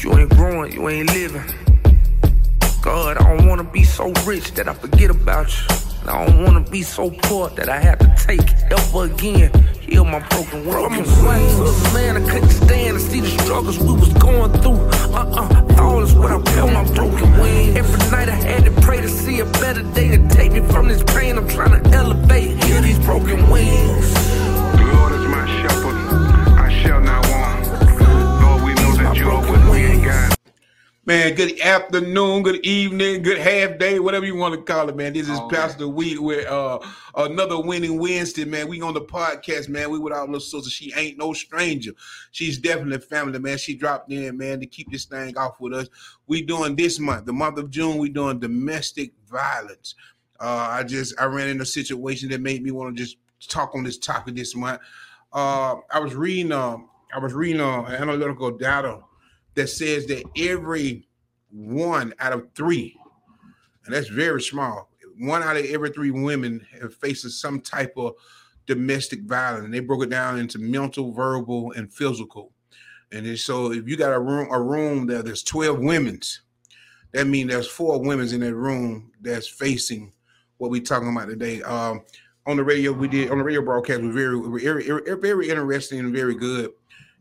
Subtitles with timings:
[0.00, 1.42] You ain't growing, you ain't living.
[2.82, 5.76] God, I don't wanna be so rich that I forget about you.
[6.02, 9.50] And I don't wanna be so poor that I have to take it ever again.
[9.80, 11.22] Heal my broken wings.
[11.92, 14.78] Man, I couldn't stand to see the struggles we was going through.
[15.12, 17.76] Uh-uh, all is what I feel my broken wings.
[17.76, 20.86] Every night I had to pray to see a better day to take me from
[20.86, 21.36] this pain.
[21.36, 24.14] I'm trying to elevate, heal these broken wings.
[24.14, 26.07] The Lord is my shepherd,
[31.08, 35.14] Man, good afternoon, good evening, good half day, whatever you want to call it, man.
[35.14, 36.80] This is Oh, Pastor Wheat with uh
[37.16, 38.68] another winning Wednesday, man.
[38.68, 39.90] We on the podcast, man.
[39.90, 40.68] We with our little sister.
[40.68, 41.92] She ain't no stranger.
[42.32, 43.56] She's definitely family, man.
[43.56, 45.88] She dropped in, man, to keep this thing off with us.
[46.26, 49.94] We doing this month, the month of June, we doing domestic violence.
[50.38, 53.16] Uh, I just I ran into a situation that made me want to just
[53.48, 54.82] talk on this topic this month.
[55.32, 59.00] Uh, I was reading um I was reading uh, analytical data
[59.58, 61.08] that says that every
[61.50, 62.96] one out of three,
[63.84, 64.88] and that's very small,
[65.18, 66.64] one out of every three women
[67.00, 68.14] faces some type of
[68.66, 69.64] domestic violence.
[69.64, 72.52] And they broke it down into mental, verbal, and physical.
[73.10, 76.42] And so if you got a room, a room there, there's 12 women's,
[77.12, 80.12] that means there's four women's in that room that's facing
[80.58, 81.62] what we're talking about today.
[81.62, 82.02] Um,
[82.46, 86.14] on the radio, we did on the radio broadcast was very, very, very interesting and
[86.14, 86.70] very good.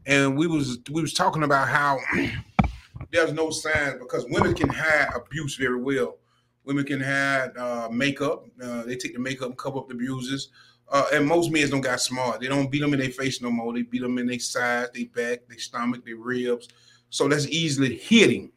[0.08, 2.00] And we was we was talking about how
[3.12, 6.18] there's no signs because women can hide abuse very well.
[6.64, 8.46] Women can hide uh, makeup.
[8.62, 10.50] Uh, they take the makeup and cover up the bruises.
[10.90, 12.40] Uh, and most men don't got smart.
[12.40, 13.74] They don't beat them in their face no more.
[13.74, 16.70] They beat them in their sides, their back, their stomach, their ribs.
[17.10, 18.52] So that's easily hitting.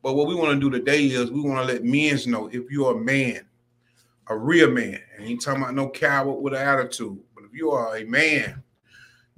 [0.00, 2.70] But what we want to do today is we want to let men know if
[2.70, 3.44] you're a man,
[4.28, 7.72] a real man, and ain't talking about no coward with an attitude, but if you
[7.72, 8.62] are a man,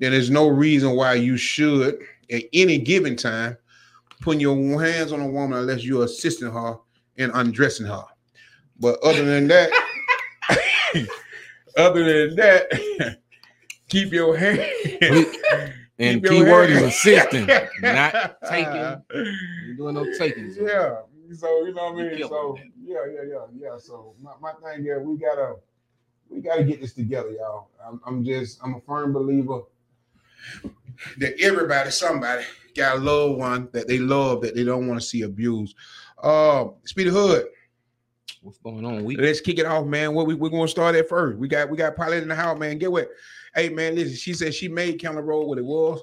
[0.00, 2.00] then there's no reason why you should
[2.32, 3.56] at any given time
[4.20, 6.76] putting your hands on a woman unless you're assisting her
[7.18, 8.04] and undressing her.
[8.78, 9.70] But other than that,
[11.76, 13.18] other than that,
[13.88, 14.66] keep your hand.
[16.00, 17.46] And keep keyword is assisting,
[17.82, 18.72] not taking.
[18.74, 20.50] Ain't doing no taking.
[20.50, 20.66] so.
[20.66, 21.34] Yeah.
[21.36, 22.22] So you know what I mean.
[22.26, 22.64] So that.
[22.82, 23.76] yeah, yeah, yeah, yeah.
[23.76, 25.56] So my, my thing is we gotta
[26.30, 27.68] we gotta get this together, y'all.
[27.86, 29.60] I'm, I'm just I'm a firm believer
[31.18, 32.44] that everybody, somebody
[32.76, 35.74] got a loved one that they love that they don't want to see abused.
[36.22, 37.46] Uh Speedy Hood,
[38.42, 39.04] What's going on?
[39.04, 40.14] We let's kick it off, man.
[40.14, 41.38] What we, we're gonna start at first.
[41.38, 42.78] We got we got pilot in the house, man.
[42.78, 43.08] Get what?
[43.54, 46.02] Hey man, listen, she said she made Candler Road what it was.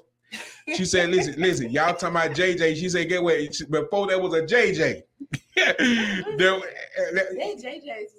[0.76, 2.76] She said, listen, listen, y'all talking about JJ.
[2.76, 3.38] She said, get what?
[3.70, 5.02] Before there was a JJ.
[5.56, 6.60] there, uh,
[7.14, 8.17] That JJ's is a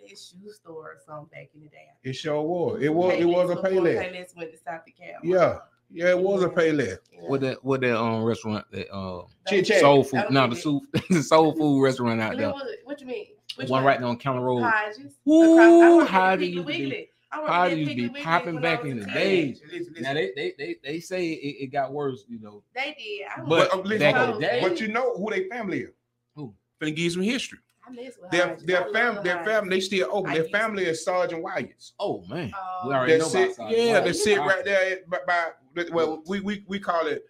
[0.00, 1.88] Payless shoe store or something back in the day.
[2.02, 2.80] it sure was.
[2.82, 3.98] It was it was a before Payless.
[4.12, 5.18] Payless went to South Dakota.
[5.22, 5.58] Yeah.
[5.94, 6.98] Yeah, it was a Payless.
[7.20, 9.80] what that what that um restaurant that uh Chit Chat.
[9.80, 10.62] soul food That'll no the it.
[10.62, 12.50] soup the soul food restaurant out there.
[12.50, 13.26] What, what you mean?
[13.56, 14.62] Which One right there on Candler Road.
[14.62, 15.14] Hodges.
[15.28, 17.08] Ooh, Across- I worked at Hodges Piggly used to be- Wiggly.
[17.30, 19.14] I worked Hodges at used to be popping back in the kid.
[19.14, 19.60] days.
[19.70, 20.02] Listen, listen.
[20.02, 22.62] Now they they they, they say it, it got worse, you know.
[22.74, 23.26] They did.
[23.36, 25.80] I But But, uh, listen, back in the day- but you know who they family
[25.80, 25.90] is.
[26.36, 26.54] Who?
[26.80, 27.58] Finna give you some history.
[27.92, 29.52] I miss with Their their love family, their Hodges.
[29.52, 30.32] family, they still open.
[30.32, 31.92] Their family is Sergeant Wyatts.
[31.98, 32.52] Oh man.
[32.56, 32.88] Oh.
[32.88, 34.16] We already They know sit, about yeah, they White.
[34.16, 34.98] sit right there.
[35.08, 37.22] By, by well, we we we call it.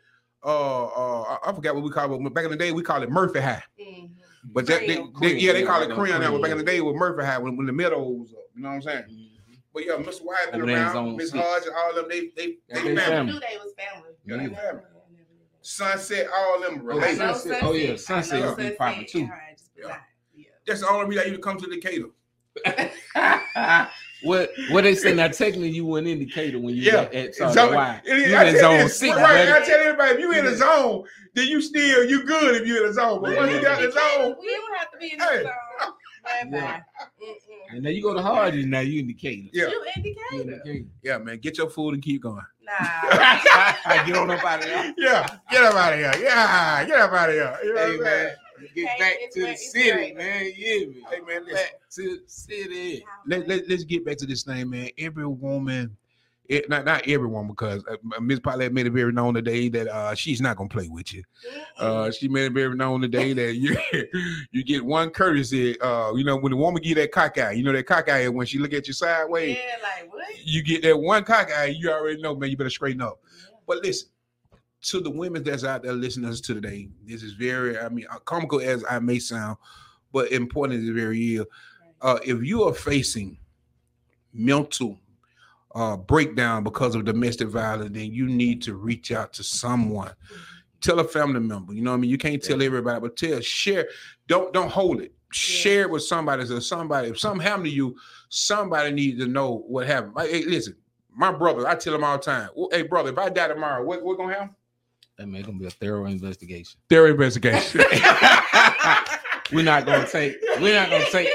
[0.44, 2.22] Uh, uh, I forgot what we call it.
[2.22, 3.62] but Back in the day, we call it Murphy High.
[3.80, 4.10] Mhm.
[4.52, 6.32] But that, they, they, yeah, they Cream, call it right Cream on now.
[6.32, 8.62] But back in the day, with Murphy High, when, when the meadow was up, you
[8.62, 9.04] know what I'm saying?
[9.08, 9.28] Mhm.
[9.72, 10.24] But yeah, Mr.
[10.24, 11.42] Wyatt been Over there in around, Miss six.
[11.42, 13.04] Hodge, and all of them, they they Yeah, they they family.
[13.04, 13.32] family.
[13.34, 14.08] knew they was family.
[14.26, 14.56] Yeah, they family.
[14.58, 15.58] I never knew that.
[15.60, 17.20] Sunset, all of them Oh, related.
[17.20, 17.62] I know Sunset.
[17.62, 19.18] Oh, yeah, I know Sunset used to be popping, too.
[19.20, 19.30] and
[19.78, 19.96] Yeah.
[20.66, 20.72] Not- yeah.
[20.74, 22.08] That's the only reason I used to come to Decatur.
[24.24, 25.28] what what they say now?
[25.28, 28.00] Technically, you went in Decatur when you Yeah, at, at Zone- Sergeant White.
[28.04, 29.48] You I in tell zone six, right?
[29.48, 29.62] buddy.
[29.62, 32.76] I tell everybody, if you in the zone, then you still you good if you
[32.82, 33.20] in the zone.
[33.22, 35.38] But once you got the zone, We don't have to be in Hey.
[35.38, 35.92] the zone.
[36.24, 36.56] Bye bye.
[36.58, 36.80] Yeah.
[37.70, 38.64] And now you go to Hardy.
[38.66, 39.48] Now you in Decatur.
[39.52, 40.12] yeah, You in You
[40.42, 40.62] in Decatur?
[40.64, 40.86] Decatur.
[41.02, 42.42] yeah, man, get your food and keep going.
[42.62, 42.74] Nah.
[44.06, 44.94] Get on up out of there.
[44.96, 46.12] Yeah, get up out of here.
[46.22, 47.58] Yeah, get up out of here.
[47.64, 48.34] You know Hey what I'm man,
[48.74, 50.44] get Hey, back to the city, man.
[50.46, 51.04] You hear me?
[51.10, 51.54] Hey man, listen.
[51.54, 53.04] Back to the city.
[53.26, 54.90] Let, let, let's get back to this thing, man.
[54.98, 55.96] Every woman,
[56.46, 60.14] it, not not everyone, because uh, Miss Paulette made it very known today that uh,
[60.14, 61.22] she's not gonna play with you.
[61.78, 63.76] Uh, she made it very known today that you
[64.50, 65.80] you get one courtesy.
[65.80, 68.28] Uh, you know, when the woman get that cock eye, you know that cock eye
[68.28, 70.24] when she look at you sideways, Yeah, like what?
[70.44, 71.66] you get that one cock eye.
[71.78, 72.50] You already know, man.
[72.50, 73.20] You better straighten up.
[73.24, 73.54] Yeah.
[73.66, 74.08] But listen,
[74.82, 78.06] to the women that's out there listening to us today, this is very, I mean,
[78.10, 79.56] uh, comical as I may sound,
[80.12, 81.46] but important is very real.
[82.00, 83.38] Uh, if you are facing
[84.32, 84.98] mental
[85.74, 90.12] uh, breakdown because of domestic violence, then you need to reach out to someone.
[90.82, 91.72] tell a family member.
[91.72, 92.10] You know what I mean?
[92.10, 93.88] You can't tell everybody, but tell, share.
[94.26, 95.14] Don't don't hold it.
[95.32, 96.44] Share it with somebody.
[96.44, 97.96] So somebody, if something happened to you,
[98.28, 100.12] somebody needs to know what happened.
[100.18, 100.76] Hey, listen,
[101.14, 102.50] my brother, I tell him all the time.
[102.70, 104.54] Hey, brother, if I die tomorrow, what what gonna happen?
[105.22, 106.80] That man gonna be a thorough investigation.
[106.90, 107.80] Thorough investigation.
[109.52, 110.36] we're not gonna take.
[110.60, 111.28] We're not gonna take.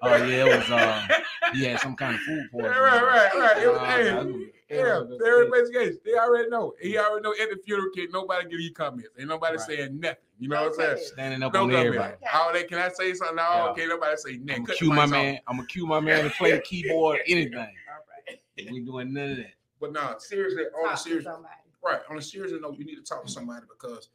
[0.00, 0.70] Oh yeah, it was.
[0.70, 1.06] Uh,
[1.52, 2.70] he had some kind of food right, poisoning.
[2.80, 3.62] right, right, right.
[3.62, 5.44] It was- Uh, hey, that's gonna be a Yeah, thorough their investigation.
[5.44, 6.00] investigation.
[6.06, 6.72] They already know.
[6.80, 9.10] He already know at the funeral kid, nobody give you comments.
[9.18, 9.66] Ain't nobody Right.
[9.66, 10.16] saying nothing.
[10.38, 11.06] You know what I'm saying?
[11.12, 12.14] Standing up No on everybody.
[12.32, 13.36] Oh, they can I say something?
[13.36, 13.68] No, Yeah.
[13.72, 14.64] okay, nobody say I'm nothing.
[14.64, 15.38] gonna cue the my mics man.
[15.46, 17.58] I'm gonna cue my man to play the keyboard, anything.
[17.58, 18.72] All right.
[18.72, 19.52] We doing none of that.
[19.78, 21.54] But no, seriously, on a Talk to serious somebody.
[21.88, 24.08] Right, on a serious note, you need to talk to somebody because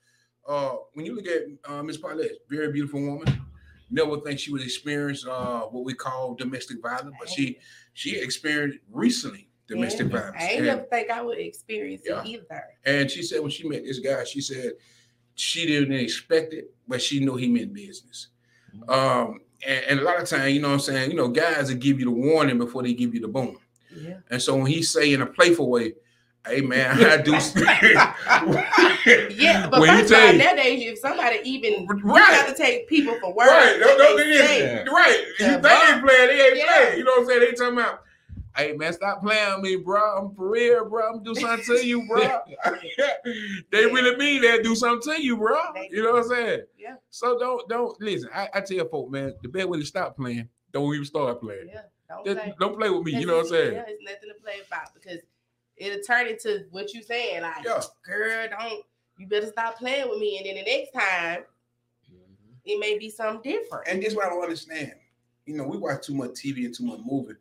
[0.48, 3.42] uh when you look at uh Miss Paulette, very beautiful woman.
[3.90, 7.58] Never think she would experience uh what we call domestic violence, but she
[7.94, 10.18] she experienced recently domestic Yeah.
[10.20, 10.38] violence.
[10.40, 12.22] I ain't And- never think I would experience Yeah.
[12.22, 12.64] it either.
[12.86, 14.74] And she said when she met this guy, she said
[15.36, 18.28] she didn't expect it, but she knew he meant business.
[18.88, 21.70] Um, and, and a lot of times, you know what I'm saying, you know, guys
[21.70, 23.58] will give you the warning before they give you the boom.
[23.96, 24.18] Yeah.
[24.30, 25.94] And so when he say in a playful way,
[26.48, 27.34] hey man, I do
[29.36, 32.34] Yeah, but when he first of all, you- nowadays, if somebody even you Right.
[32.34, 34.84] have to take people for work, Right, no, no, they say.
[34.86, 35.26] right.
[35.40, 36.66] You think they playing, they ain't Yeah.
[36.76, 36.98] playing.
[37.00, 37.40] You know what I'm saying?
[37.42, 38.02] They talking about,
[38.56, 40.02] hey man, stop playing me, bro.
[40.18, 41.14] I'm for real, bro.
[41.14, 42.40] I'm do something to you, bro.
[43.72, 45.58] they really mean that do something to you, bro.
[45.90, 46.62] You know what I'm saying?
[46.78, 46.96] Yeah.
[47.10, 48.30] So don't don't listen.
[48.34, 51.68] I, I tell folk, man, the best way to stop playing, don't even start playing.
[51.72, 52.54] Yeah, don't Just play.
[52.60, 53.12] don't play with me.
[53.20, 53.74] You know what I'm saying?
[53.74, 55.20] Yeah, it's nothing to play about because
[55.78, 57.82] it'll turn into what you saying, like, Yeah.
[58.06, 58.86] girl, don't
[59.18, 60.38] you better stop playing with me.
[60.38, 61.44] And then the next time
[62.66, 63.88] it may be something different.
[63.88, 64.94] And this is what I don't understand.
[65.46, 67.34] You know, we watch too much TV and too much movie.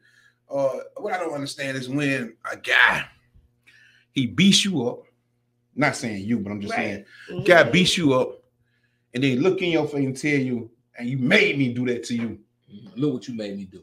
[0.51, 3.07] Uh, what I don't understand is when a guy
[4.13, 5.05] he beats you up.
[5.75, 7.47] Not saying you, but I'm just saying Mhm.
[7.47, 8.43] guy beats you up,
[9.15, 12.05] and then look in your face and tell you, and you made me do that
[12.05, 12.39] to you.
[12.95, 13.83] Look what you made me do.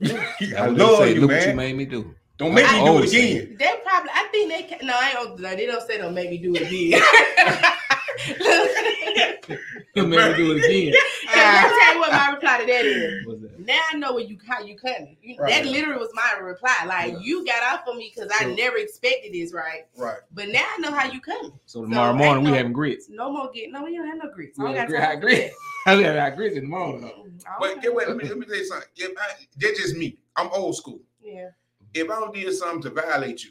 [0.56, 2.14] I would love say, you, Look what you made me do.
[2.40, 3.56] Don't make I me do it again.
[3.58, 4.86] They probably, I think they can.
[4.86, 5.38] No, I don't.
[5.38, 7.00] No, they don't say don't make me do it again.
[9.96, 10.94] You made me do it again.
[11.26, 13.26] Cause let me tell you what my reply to that is.
[13.26, 13.60] That?
[13.66, 15.16] Now I know where you how you coming.
[15.20, 15.50] You, Right.
[15.64, 16.74] That literally was my reply.
[16.86, 17.18] Like Yeah.
[17.20, 19.86] you got off on me because I So- never expected this, right?
[19.96, 20.18] Right.
[20.32, 21.52] But now I know how you coming.
[21.66, 23.08] So tomorrow So, morning we no- having grits.
[23.10, 23.72] No more get.
[23.72, 24.58] No, you don't have no grits.
[24.60, 25.54] I We don't got grit- time hot for grits.
[25.86, 27.00] We having grits in the morning.
[27.02, 27.08] though.
[27.08, 28.88] Mm, I don't But get wait, let me let me tell you something.
[28.96, 29.24] If I,
[29.56, 30.18] that's just me.
[30.36, 31.00] I'm old school.
[31.20, 31.48] Yeah.
[31.94, 33.50] If I don't did something to violate you,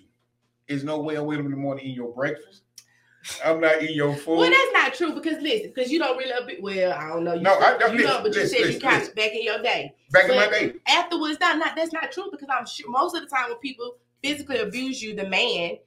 [0.67, 2.63] there's no way I'm waiting in the morning eating your breakfast.
[3.43, 4.37] I'm not eating your food.
[4.37, 6.45] Well, that's not true because listen, because you don't really.
[6.45, 7.33] bit- Well, I don't know.
[7.33, 9.11] You, No, I- I- you know, but you listen, said you listen, kind listen.
[9.11, 9.93] of back in your day.
[10.11, 10.73] Back in my day.
[10.87, 13.97] afterwards that not that's not true because I'm sure most of the time when people
[14.23, 15.77] physically abuse you, the man,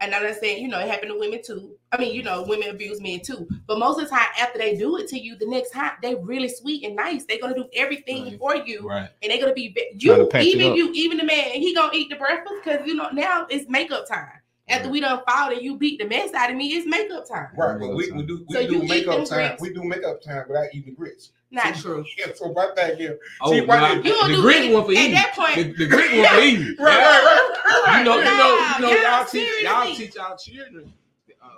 [0.00, 1.76] and I'm not saying you know it happened to women too.
[1.92, 3.48] I mean, you know, women abuse men too.
[3.66, 6.14] But most of the time after they do it to you, the next time they
[6.14, 7.24] really sweet and nice.
[7.24, 8.38] They're gonna do everything Right.
[8.38, 9.08] for you, Right.
[9.22, 12.08] and they're gonna be ve- to you even you even the man he gonna eat
[12.08, 14.40] the breakfast because you know now it's makeup time.
[14.68, 17.48] After we done fought and you beat the mess out of me, it's makeup time.
[17.56, 19.48] Right, but we, we do we So do makeup time.
[19.48, 19.60] grits?
[19.62, 21.32] We do makeup time without eating grits.
[21.50, 22.04] Not See, true.
[22.16, 23.18] Yeah, so my thing here.
[23.40, 25.56] Oh, See, why You gonna the do grit one for at that point.
[25.56, 26.76] The, the grit one for eating.
[26.78, 27.98] Right, right, right, right.
[27.98, 29.02] You know, you know, you know.
[29.02, 30.92] y'all teach, y'all teach y'all children,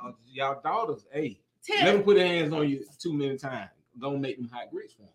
[0.05, 1.05] uh, y'all daughters.
[1.13, 3.71] Hey, Tell- let them put their hands on you too many times.
[4.01, 5.11] Don't make them hot grits for them.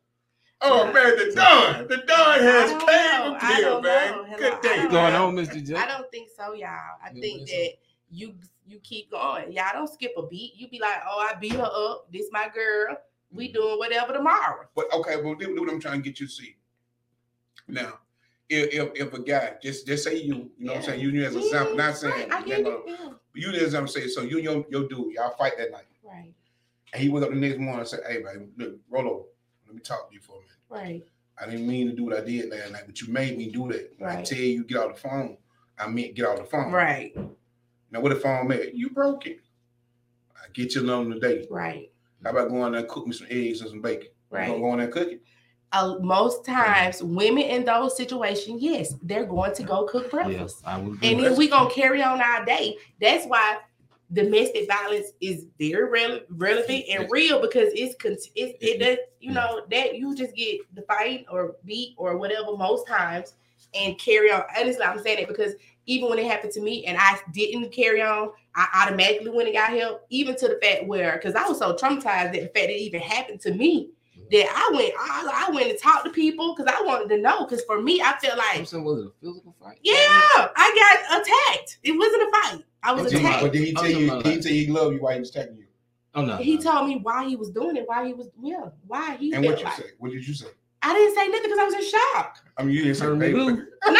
[0.62, 4.13] Oh man, the Don, the Don has I don't paid him here, man.
[4.13, 4.80] Hello, Good I day.
[4.80, 5.68] What's going on, Mr.
[5.68, 5.75] J?
[5.75, 6.70] I don't think so, y'all.
[7.04, 7.70] I You think think that
[8.10, 8.34] you
[8.66, 9.51] you keep going.
[9.51, 10.54] Y'all don't skip a beat.
[10.56, 12.12] You be like, oh, I beat her up.
[12.12, 12.98] This my girl.
[13.32, 14.66] We doing whatever tomorrow.
[14.74, 16.56] But okay, well, do, do what I'm trying to get you to see.
[17.68, 18.00] Now,
[18.50, 21.10] if if, if a guy just just say you, you know what I'm saying, you,
[21.10, 24.22] you as an example, not saying Right, I you know, you as I'm saying, so
[24.22, 25.86] you and your, your dude, y'all fight that night.
[26.03, 26.34] Right,
[26.94, 29.24] And he went up the next morning and said, Hey man, look, roll over.
[29.67, 30.56] Let me talk to you for a minute.
[30.70, 31.06] right,
[31.41, 33.67] I didn't mean to do what I did last night, but you made me do
[33.72, 33.94] that.
[33.98, 35.38] When I tell you get off the phone,
[35.77, 36.72] I meant get off the phone.
[36.72, 37.15] right,
[37.91, 38.72] Now what the phone made?
[38.74, 39.39] You broke it.
[40.36, 41.46] I get you along today.
[41.51, 41.91] right,
[42.24, 44.08] How about going there and cook me some eggs and some bacon?
[44.32, 44.48] You right.
[44.48, 45.22] gonna go in there and cook it?
[45.74, 50.62] Uh, most times, women in those situations, yes, they're going to go cook breakfast.
[50.64, 52.78] Yes, I would and then we gonna carry on our day.
[53.02, 53.58] That's why
[54.14, 57.96] domestic violence is very rele- relevant and real because it's
[58.36, 62.56] it's it does you know that you just get the fight or beat or whatever
[62.56, 63.34] most times
[63.74, 64.44] and carry on.
[64.58, 65.54] Honestly, I'm saying it because
[65.86, 69.58] even when it happened to me and I didn't carry on, I automatically went and
[69.58, 70.06] got help.
[70.10, 72.82] Even to the fact where because I was so traumatized that the fact that it
[72.82, 73.90] even happened to me.
[74.31, 77.46] That I went, I, I went and talked to people because I wanted to know.
[77.46, 79.79] Because for me, I felt like I'm was it a physical fight?
[79.84, 81.79] yeah, I got attacked.
[81.84, 82.63] It wasn't a fight.
[82.84, 83.43] I was I'm talking attacked.
[83.43, 84.12] But did he tell I'm talking you?
[84.12, 85.63] about Did he tell you he loved you while he was attacking you?
[86.15, 86.38] Oh no.
[86.38, 86.62] He no.
[86.62, 89.53] told me why he was doing it, why he was yeah, why he And felt
[89.55, 89.75] what you like.
[89.77, 89.84] say?
[90.00, 90.48] What did you say?
[90.84, 92.38] I didn't say nothing because I was in shock.
[92.57, 93.34] I mean, you didn't say Turn baby.
[93.34, 93.65] blue.
[93.88, 93.93] No,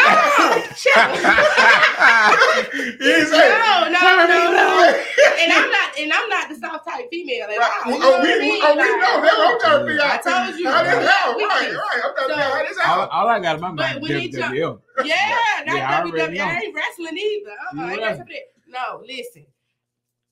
[0.76, 0.92] chill.
[2.74, 3.48] you didn't say.
[3.48, 5.02] no, no, no, no.
[5.40, 7.70] And I'm not, and I'm not the soft type female at Right.
[7.86, 7.92] all.
[7.92, 8.60] Oh, you know Oh, we, I mean?
[8.62, 9.22] oh, we Like, know.
[9.22, 10.12] That's what I'm trying to figure out.
[10.12, 10.68] I told you.
[10.70, 11.36] How this out?
[11.36, 12.02] Right, right.
[12.04, 13.10] I'm trying to figure out how this all, out.
[13.10, 14.80] all I got in my mind when is he jumped- WWF.
[15.04, 16.40] Yeah, not Yeah, I WWE.
[16.40, 17.50] I ain't wrestling either.
[17.50, 18.08] Uh-uh, I ain't Yeah.
[18.10, 18.46] got time for that.
[18.68, 19.46] No, listen.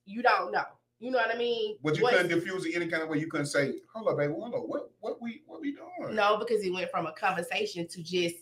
[0.04, 0.64] You don't know.
[0.98, 1.76] You know what I mean?
[1.82, 3.18] But you What- couldn't diffuse it any kind of way.
[3.18, 4.32] You couldn't say, "Hold up, baby.
[4.32, 4.62] Hold up.
[4.66, 8.36] What, what we, what we doing?" No, because it went from a conversation to just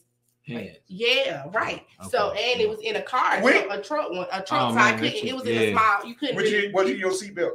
[0.46, 0.76] Hands.
[0.86, 1.84] yeah, right.
[2.10, 4.70] So and it was in a car, so a truck one, a truck.
[4.70, 5.12] Oh, so I couldn't.
[5.14, 5.72] that It was shit- in a yeah.
[5.72, 6.08] small.
[6.08, 6.36] You couldn't.
[6.36, 7.52] Was really, you, was you in your seatbelt?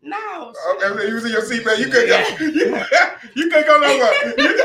[0.00, 0.52] no.
[0.82, 1.78] Okay, you was in your seatbelt.
[1.78, 2.36] You couldn't go.
[2.40, 4.34] You, you couldn't go nowhere.
[4.38, 4.64] You,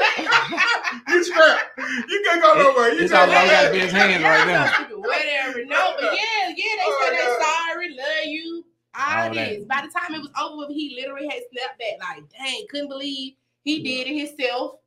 [1.09, 1.77] you strapped.
[1.77, 2.93] You couldn't go nowhere.
[2.93, 4.97] You It's all couldn't I got his hands right now.
[4.97, 5.65] Whatever.
[5.65, 8.65] No, but yeah, yeah, they Oh, said they sorry, love you.
[8.97, 9.49] All All that.
[9.49, 9.63] this.
[9.65, 12.89] By the time it was over with, he literally had snapped back like, dang, couldn't
[12.89, 14.77] believe he did it himself.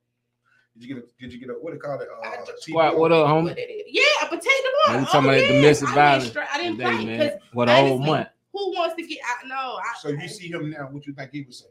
[0.79, 1.07] Did you get a?
[1.21, 1.52] Did you get a?
[1.55, 2.09] What do you call it?
[2.09, 3.45] Uh, I Squat, what up, homie?
[3.45, 3.59] What.
[3.59, 4.49] Yeah, a potato
[4.87, 4.95] one.
[4.95, 5.47] Man, we talking about yeah.
[5.49, 7.38] domestic I went violence straight- I didn't Today, play man.
[7.52, 8.29] What a whole month.
[8.52, 9.47] who wants to get out?
[9.49, 10.88] No, I, So you see him now.
[10.90, 11.67] What you think he would say?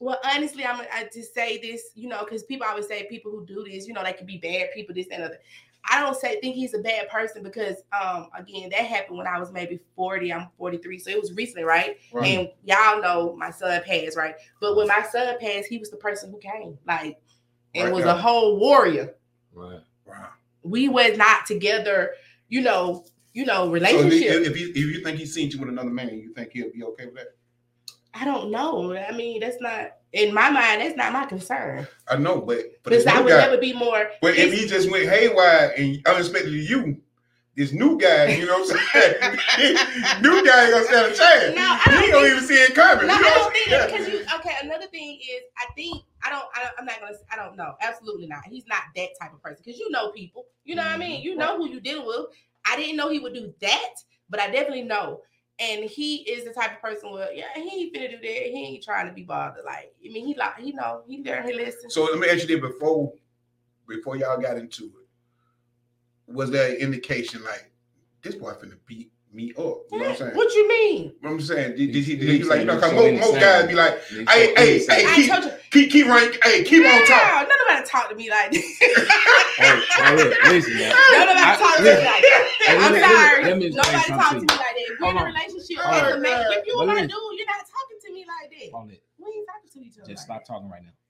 [0.00, 3.46] Well, honestly, I'm I just say this, you know, because people always say people who
[3.46, 5.38] do this, you know, they can be bad people, this and other.
[5.90, 9.38] I don't say think he's a bad person because um again that happened when I
[9.38, 10.98] was maybe 40, I'm 43.
[10.98, 11.98] So it was recently, right?
[12.24, 14.34] And y'all know my son passed, right?
[14.60, 17.20] But when my son passed, he was the person who came, like,
[17.74, 18.14] and Right was now.
[18.16, 19.14] a whole warrior.
[19.52, 19.80] Right.
[20.06, 20.28] Wow.
[20.62, 22.14] We was not together,
[22.48, 24.46] you know, you know, So if, he, relationship.
[24.46, 26.82] if, you, if you think he's seen you with another man, you think he'll be
[26.84, 27.34] okay with that?
[28.14, 28.94] I don't know.
[28.96, 31.86] I mean, that's not in my mind, that's not my concern.
[32.08, 33.38] I know, but but Because I would guy.
[33.40, 37.00] never be more But if he just went haywire and unexpectedly you,
[37.56, 39.74] this new guy, you know what I'm saying?
[40.22, 41.56] new guy ain't gonna stand a chance.
[41.56, 43.06] No, I he don't gonna think- even see it coming.
[43.06, 44.54] No, you know I don't think because you okay.
[44.62, 46.44] Another thing is, I think I don't.
[46.56, 47.14] I don't I'm not gonna.
[47.32, 47.74] I don't know.
[47.80, 48.44] Absolutely not.
[48.46, 50.46] He's not that type of person because you know people.
[50.64, 51.18] You know what I mean.
[51.18, 51.26] Mm-hmm.
[51.26, 52.26] You know who you dealing with.
[52.66, 53.94] I didn't know he would do that,
[54.30, 55.20] but I definitely know.
[55.60, 58.22] And he is the type of person where, yeah, he ain't finna do that.
[58.22, 59.64] He ain't trying to be bothered.
[59.64, 61.90] Like, I mean, he like, he know, he there he listen.
[61.90, 63.12] So let me ask you this before
[63.86, 65.06] before y'all got into it.
[66.26, 67.70] Was there an indication like
[68.22, 69.56] this boy finna beat me up?
[69.58, 70.36] You know what I'm saying?
[70.36, 71.12] What you mean?
[71.20, 73.20] What I'm saying, did, did he, did He he like, you know, said cause most,
[73.20, 76.86] most guys be like, They Hey, so- hey, hey, keep- keep, keep rank, hey, keep
[76.86, 77.10] on top.
[77.10, 78.64] No, None nobody talk to me like this.
[79.54, 80.90] Hey, hey, look, listen, man.
[80.90, 82.50] None nobody I- talk to me like that.
[82.68, 83.42] I'm let let me- sorry.
[83.44, 84.74] let Nobody something talk to to me like that.
[84.78, 86.22] If you're in a relationship, Hold as a on.
[86.22, 87.08] man, if you But my listen.
[87.08, 88.70] dude, you're not talking to me like that.
[88.74, 89.02] Hold it.
[89.18, 90.10] We ain't talking to each other.
[90.10, 90.90] Just stop talking right now.
[90.90, 91.00] that.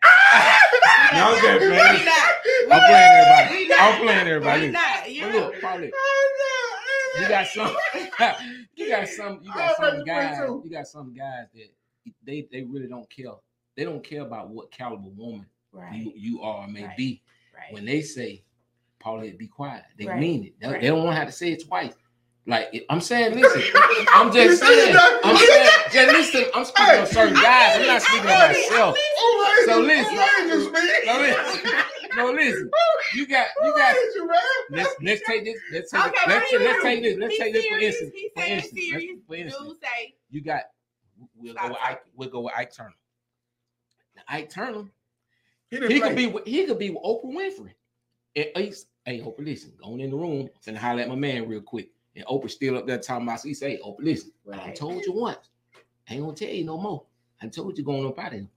[1.12, 2.04] No, I'm just We playing.
[2.06, 2.32] not.
[2.70, 3.48] I'm playing everybody.
[3.56, 3.80] We not.
[3.80, 4.60] I'm playing everybody.
[4.62, 5.10] We not.
[5.10, 5.38] You But know.
[5.40, 5.90] look, Paulie,
[7.18, 7.76] you got some,
[8.74, 11.70] you got some, you got some guys, you got some guys that
[12.24, 13.32] they they really don't care.
[13.76, 16.12] They don't care about what caliber woman you Right.
[16.16, 16.96] you are or may Right.
[16.96, 17.22] be.
[17.54, 17.72] Right.
[17.72, 18.42] When they say,
[18.98, 20.54] Paulette, be quiet, they mean it.
[20.60, 21.94] They, they don't want to have to say it twice.
[22.46, 23.62] Like I'm saying, listen,
[24.14, 26.50] I'm just saying, I'm saying, just listen.
[26.54, 27.76] I'm speaking on certain guys.
[27.80, 28.96] I'm not speaking on myself.
[29.66, 30.16] So listen.
[31.06, 31.70] No, listen.
[32.16, 32.70] No, listen.
[33.14, 33.96] You got, you got.
[34.70, 35.58] Let's let's take this.
[35.72, 36.28] Let's take Okay, it.
[36.28, 37.16] Let's, let's take this.
[37.18, 38.12] Let's take this for instance.
[38.14, 40.62] He's For instance, let's- for instance, say, you got.
[41.36, 42.02] We'll go with Ike.
[42.14, 42.94] We'll go with Ike Turner.
[44.16, 44.84] Now, Ike Turner.
[45.70, 46.34] He could be.
[46.46, 47.72] He could be with Oprah Winfrey.
[48.36, 49.72] And Ace, hey Oprah, listen.
[49.82, 51.90] Going in the room, finna holler at my man real quick.
[52.16, 53.42] And Oprah still up there talking about.
[53.42, 54.32] He say, Oprah, listen.
[54.52, 55.50] I told you once.
[56.08, 57.04] I ain't gonna tell you no more.
[57.42, 58.48] I told you going up out of here.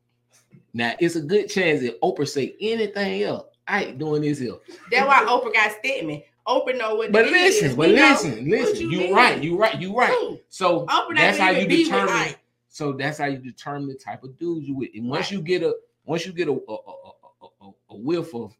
[0.73, 3.47] Now it's a good chance that Oprah say anything else.
[3.67, 4.55] I ain't doing this here.
[4.91, 6.21] That's why Oprah got Stedman.
[6.47, 7.11] Oprah know what.
[7.11, 7.61] But it is.
[7.61, 8.91] listen, but We listen, listen.
[8.91, 9.13] You, mean.
[9.13, 10.11] right, you right, you right.
[10.11, 12.13] Ooh, So Oprah that's how you determine.
[12.13, 12.39] Ike.
[12.69, 14.89] So that's how you determine the type of dudes you with.
[14.95, 15.31] And once Right.
[15.33, 18.51] you get a, once you get a a, a, a, a, whiff of,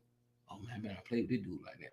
[0.51, 1.89] oh man, man, I play with this dude like that.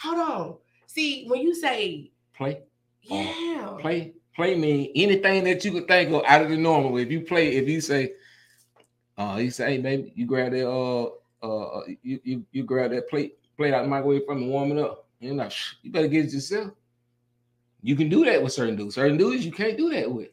[0.00, 0.56] Hold on.
[0.86, 2.62] See, when you say, Play,
[3.02, 6.98] yeah, play, play mean anything that you could think of out of the normal.
[6.98, 8.12] If you play, if you say,
[9.16, 11.10] uh, you say, hey, baby, you grab that, uh,
[11.42, 14.78] uh, you you you grab that plate, plate out the microwave from and warm it
[14.78, 15.06] up.
[15.20, 16.72] You know, "Shh, you better get it yourself.
[17.82, 18.94] You can do that with certain dudes.
[18.94, 20.28] Certain dudes you can't do that with.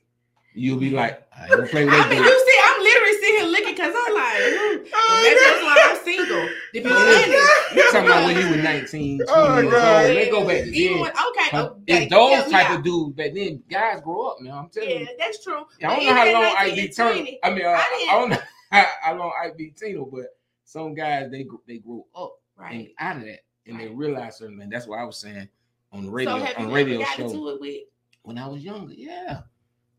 [0.53, 2.25] You'll be like, I ain't gonna play with that I mean, dude.
[2.27, 5.77] you see, I'm literally sitting here looking because I'm like, hmm, well, maybe that's why
[5.81, 6.49] I'm single.
[6.73, 10.05] To be honest, You talking about when you were 19, 20 Oh, years God.
[10.05, 10.15] old.
[10.15, 11.01] Let's go back to Even then.
[11.01, 12.75] when, okay, But oh, It's those yeah, type yeah.
[12.77, 13.63] of dudes back then.
[13.69, 14.53] Guys grow up, man.
[14.53, 15.07] I'm telling Yeah, you.
[15.19, 15.63] that's true.
[15.83, 17.13] I don't know how long 19 I be and Turner.
[17.13, 18.37] 20, I mean, I, I I, don't know
[18.71, 20.25] how, how long I be Tino, but
[20.69, 22.93] some guys they gr- they grow up and Right.
[22.99, 24.69] out of that, and they realize certain things.
[24.71, 25.47] That's what I was saying
[25.91, 27.83] on the radio so have on you the radio ever show to it with?
[28.21, 28.93] when I was younger.
[28.93, 29.41] Yeah,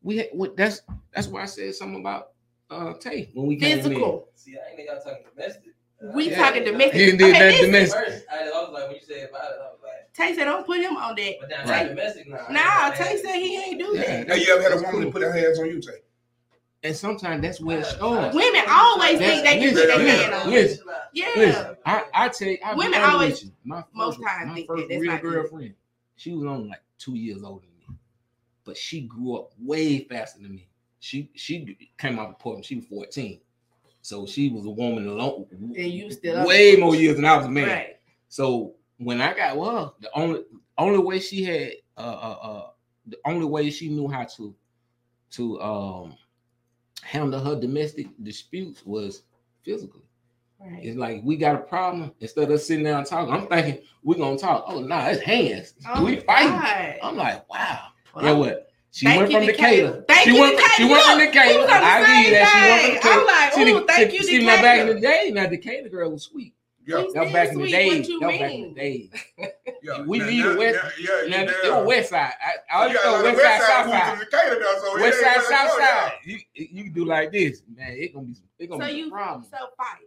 [0.02, 2.32] we had, what- that's that's why I said something about
[2.70, 3.82] uh Tay when we came in.
[3.84, 4.28] Physical.
[4.36, 5.74] See, I ain't think y'all talking domestic.
[6.14, 6.92] We Uh, talking domestic.
[6.94, 7.66] He didn't do Okay, that listen.
[7.66, 8.04] domestic.
[8.04, 10.44] First, I, I was like, when you said about it, I was like, Tay said,
[10.44, 11.34] don't put him on that.
[11.40, 11.88] but now Right.
[11.88, 12.46] domestic now.
[12.48, 14.02] Nah, Tay said he ain't do Yeah.
[14.20, 14.28] that.
[14.28, 15.12] Now, you ever had a That's woman cool.
[15.12, 15.98] to put her hands on you, Tay?
[16.82, 18.34] And sometimes that's where it Uh, starts.
[18.36, 20.50] Women always think they can put their Listen, hand on.
[20.50, 20.86] listen.
[21.12, 21.32] Yeah.
[21.36, 23.50] Listen, I, I tell you, I Women always- you.
[23.64, 25.74] My first, most times my think first that's real girlfriend,
[26.16, 27.98] she was only like two years older than me,
[28.64, 30.68] but she grew up way faster than me.
[31.00, 32.64] She she came out of Portland.
[32.64, 33.40] She was fourteen,
[34.02, 35.46] so she was a woman alone.
[35.50, 37.68] And you still way more years than I was a man.
[37.68, 37.96] Right.
[38.28, 40.44] So when I got well, the only
[40.78, 42.70] only way she had uh uh, uh
[43.06, 44.54] the only way she knew how to
[45.32, 46.16] to um
[47.02, 49.22] handle her domestic disputes was
[49.62, 50.02] physically.
[50.60, 50.80] Right.
[50.84, 52.12] It's like we got a problem.
[52.20, 54.64] Instead of sitting down and talking, I'm thinking we're gonna talk.
[54.68, 55.74] Oh nah, it's hands.
[55.88, 56.50] Oh we my fighting.
[56.50, 56.96] God.
[57.02, 57.78] I'm like, wow.
[58.14, 58.66] Well, Yeah, what?
[58.92, 59.86] She went from Decatur.
[59.86, 60.04] Decatur.
[60.08, 60.60] Thank she you, went.
[60.76, 61.48] She went from Decatur.
[61.54, 62.48] we was on the I you that.
[62.52, 63.10] She went from.
[63.10, 63.20] Decatur.
[63.20, 66.10] I'm like, ooh, the- thank you, See, now back in the day, now Decatur girl
[66.10, 66.54] was sweet.
[66.90, 67.98] Yeah, We That still back in the sweet, days.
[68.00, 68.74] what you That back in the mean?
[68.74, 69.10] days.
[69.82, 70.02] yeah.
[70.02, 71.50] We Now- leave the now- West- now- Yeah, Now, yeah.
[71.64, 72.32] it was West Side.
[72.40, 74.18] I, I always You got know a West Side, South Side.
[74.18, 75.78] to Decatur now, so West Side, gonna South Side.
[75.80, 76.10] down.
[76.24, 77.92] You you can do like this, man.
[77.92, 79.44] It gonna be it gonna So be a you problem.
[79.50, 80.06] so fight.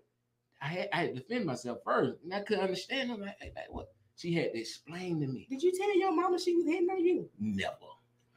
[0.62, 3.12] I had I had to defend myself first, and I couldn't understand.
[3.12, 3.88] I'm like, hey, like, what?
[4.16, 5.48] She had to explain to me.
[5.50, 7.30] Did you tell your mama she was hitting on you?
[7.40, 7.74] Never.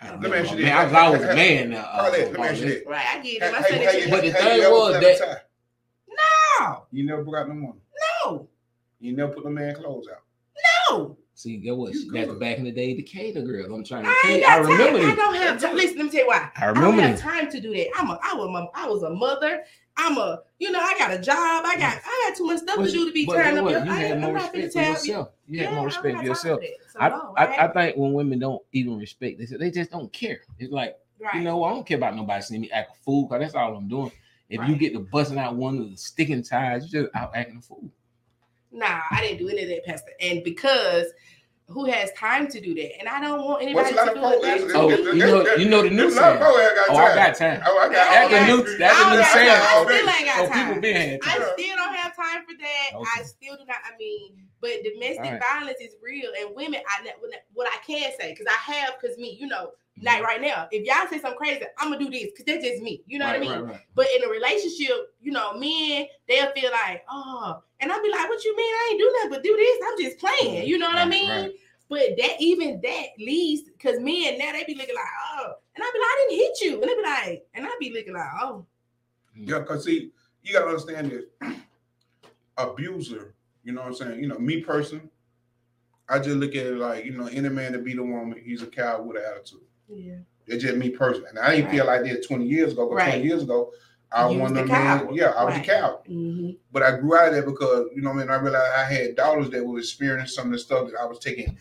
[0.00, 0.37] I, Let me never.
[0.37, 0.73] ask you man, this.
[0.73, 1.85] I was always a man now.
[1.85, 2.75] uh, Paulette, let me ask you this.
[2.81, 2.87] this.
[2.87, 3.43] Right, I get Hey, it.
[3.55, 4.11] I said hey, it.
[4.11, 5.41] But the thing was that- out a tie?
[6.09, 7.81] No, You never got no money.
[8.30, 8.49] No,
[9.00, 10.23] You never put no man clothes out.
[10.90, 11.16] no.
[11.35, 11.92] See, get what?
[11.92, 13.75] You That's back in the day, the Decatur girl.
[13.75, 14.45] I'm trying to I tell you.
[14.47, 15.11] I remember time.
[15.12, 15.76] I don't have time.
[15.76, 16.50] Listen, let me tell you why.
[16.56, 17.88] I I remember don't have time to do that.
[17.95, 19.62] I'm a, I was a, I was a mother.
[19.99, 21.37] I'm a, you know, I got a job.
[21.66, 23.85] I got, I got too much stuff But to do to be but turning up.
[23.87, 24.90] You I had more I'm not finna respect for tell you.
[24.92, 25.28] yourself.
[25.47, 26.61] You had Yeah, more respect for yourself.
[26.61, 26.92] time for that.
[26.92, 29.90] So I, no, I, I ain't- think when women don't even respect, they they just
[29.90, 30.40] don't care.
[30.59, 31.35] It's like right.
[31.35, 33.76] you know, I don't care about nobody seeing me act a fool because that's all
[33.76, 34.11] I'm doing.
[34.49, 37.59] If you get to busting out one of the sticking ties, you're just out acting
[37.59, 37.90] a fool.
[38.72, 40.11] Nah, I didn't do any of that, Pastor.
[40.20, 41.07] And because
[41.68, 42.98] who has time to do that?
[43.00, 44.61] And I don't want anybody to do of it.
[44.61, 45.18] folks- Oh, to it's- me.
[45.20, 46.44] you know, you know the new There's a lot of saying.
[46.52, 47.62] folks that got Oh, I got time.
[47.66, 48.79] Oh, I got I That's the got- new.
[48.79, 49.50] That's the oh, new got saying.
[49.50, 50.66] I Oh, still ain't got oh, So time.
[50.68, 52.88] people been had I still don't have time for that.
[52.94, 53.11] Okay.
[53.18, 53.76] I still do not.
[53.83, 55.42] I mean, but domestic Alright.
[55.42, 56.81] violence is real, and women.
[56.87, 57.02] I
[57.55, 59.72] what I- can say because I have because me, you know.
[60.02, 62.82] Like right now, if y'all say something crazy, I'm gonna do this because that's just
[62.82, 63.02] me.
[63.06, 63.62] You know Right, what I mean?
[63.64, 63.80] right, right.
[63.94, 68.28] But in a relationship, you know, men they'll feel like, oh, and I'll be like,
[68.28, 68.74] what you mean?
[68.74, 69.78] I ain't do nothing but do this.
[69.87, 70.66] I'm just playing.
[70.66, 71.52] You know what I mean?
[71.88, 75.04] But that even that leads because men now they be looking like,
[75.38, 77.78] oh, and I'll be like, I didn't hit you, and they be like, and I'll
[77.80, 78.66] be looking like, oh,
[79.35, 80.11] Yeah, because see,
[80.42, 81.24] you gotta understand this.
[82.59, 84.20] Abuser, you know what I'm saying?
[84.20, 85.11] You know, me person,
[86.09, 88.62] I just look at it like, you know, any man to beat a woman, he's
[88.62, 89.65] a coward with an attitude.
[89.88, 90.14] Yeah,
[90.46, 91.29] It's just me personally.
[91.31, 93.12] And I didn't feel like that 20 years ago, but Right.
[93.12, 93.72] 20 years ago,
[94.12, 95.14] I You was was the of man.
[95.14, 95.62] Yeah, I was Right.
[95.68, 95.99] a coward.
[96.07, 98.72] hmm But I grew out of that because, you know what I mean, I realized
[98.77, 101.57] I had daughters that were experiencing some of the stuff that I was taking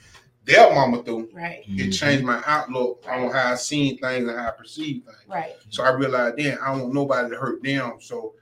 [0.46, 1.30] their mama through.
[1.34, 1.92] right, It Mm-hmm.
[1.92, 5.18] changed my outlook on how I seen things and how I perceived things.
[5.28, 7.94] right, So I realized then I don't want nobody to hurt them.
[8.00, 8.36] So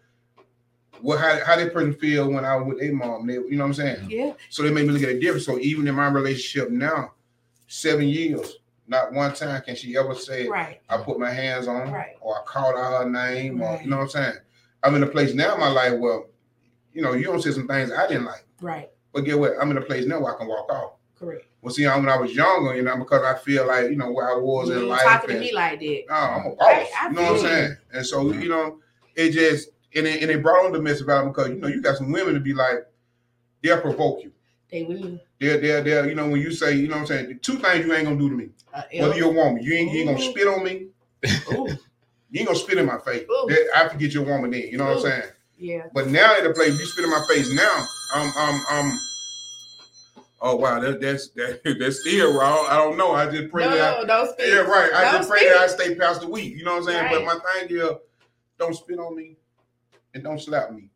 [1.02, 3.63] what how, how that person feel when I was with their mom, they, you know
[3.63, 4.08] what I'm saying?
[4.10, 5.43] yeah, So they made me look at it different.
[5.43, 7.13] So even in my relationship now,
[7.67, 11.91] seven years, not one time can she ever say right, I put my hands on
[11.91, 12.15] Right.
[12.19, 14.34] or I called out her name or you know what I'm saying?
[14.84, 16.24] I'm in a place now in my life where,
[16.93, 18.46] you know, you don't say some things I didn't like.
[18.62, 19.54] right, But get what?
[19.62, 20.93] I'm in a place now where I can walk off.
[21.17, 21.46] correct.
[21.62, 24.30] Well, see, when I was younger, you know, because I feel like, you know, where
[24.30, 25.04] I was You in life.
[25.04, 26.04] talking to me like that.
[26.10, 26.58] no, I'm a boss.
[26.60, 27.78] Right, you know what I'm saying?
[27.93, 28.80] And so, you know,
[29.15, 31.82] it just and it, and it brought on the domestic violence because you know you
[31.82, 32.86] got some women to be like,
[33.62, 34.34] they'll provoke you.
[34.74, 35.20] They will.
[35.40, 37.86] They're they're they're you know when you say you know what I'm saying two things
[37.86, 38.50] you ain't gonna do to me.
[38.74, 40.88] Uh, Whether you're a woman, you ain't, you ain't gonna spit on me.
[41.52, 41.68] Ooh,
[42.32, 43.28] You ain't gonna spit in my face.
[43.28, 44.64] That- I forget you're a woman then.
[44.64, 45.24] You know what I'm saying?
[45.60, 47.86] yeah, But now at the place, you spit in my face now.
[48.16, 49.00] Um um um.
[50.42, 52.64] Oh wow, that, that's that, that's still raw.
[52.64, 53.12] I don't know.
[53.12, 53.98] I just pray no, that.
[53.98, 54.48] I, no, don't speak.
[54.48, 54.92] Yeah, right.
[54.92, 55.50] I Don't just pray speak.
[55.50, 56.56] that I stay past the week.
[56.56, 57.04] You know what I'm saying?
[57.04, 57.14] Right.
[57.14, 57.90] But my thing is,
[58.58, 59.38] don't spit on me
[60.16, 60.90] and don't slap me.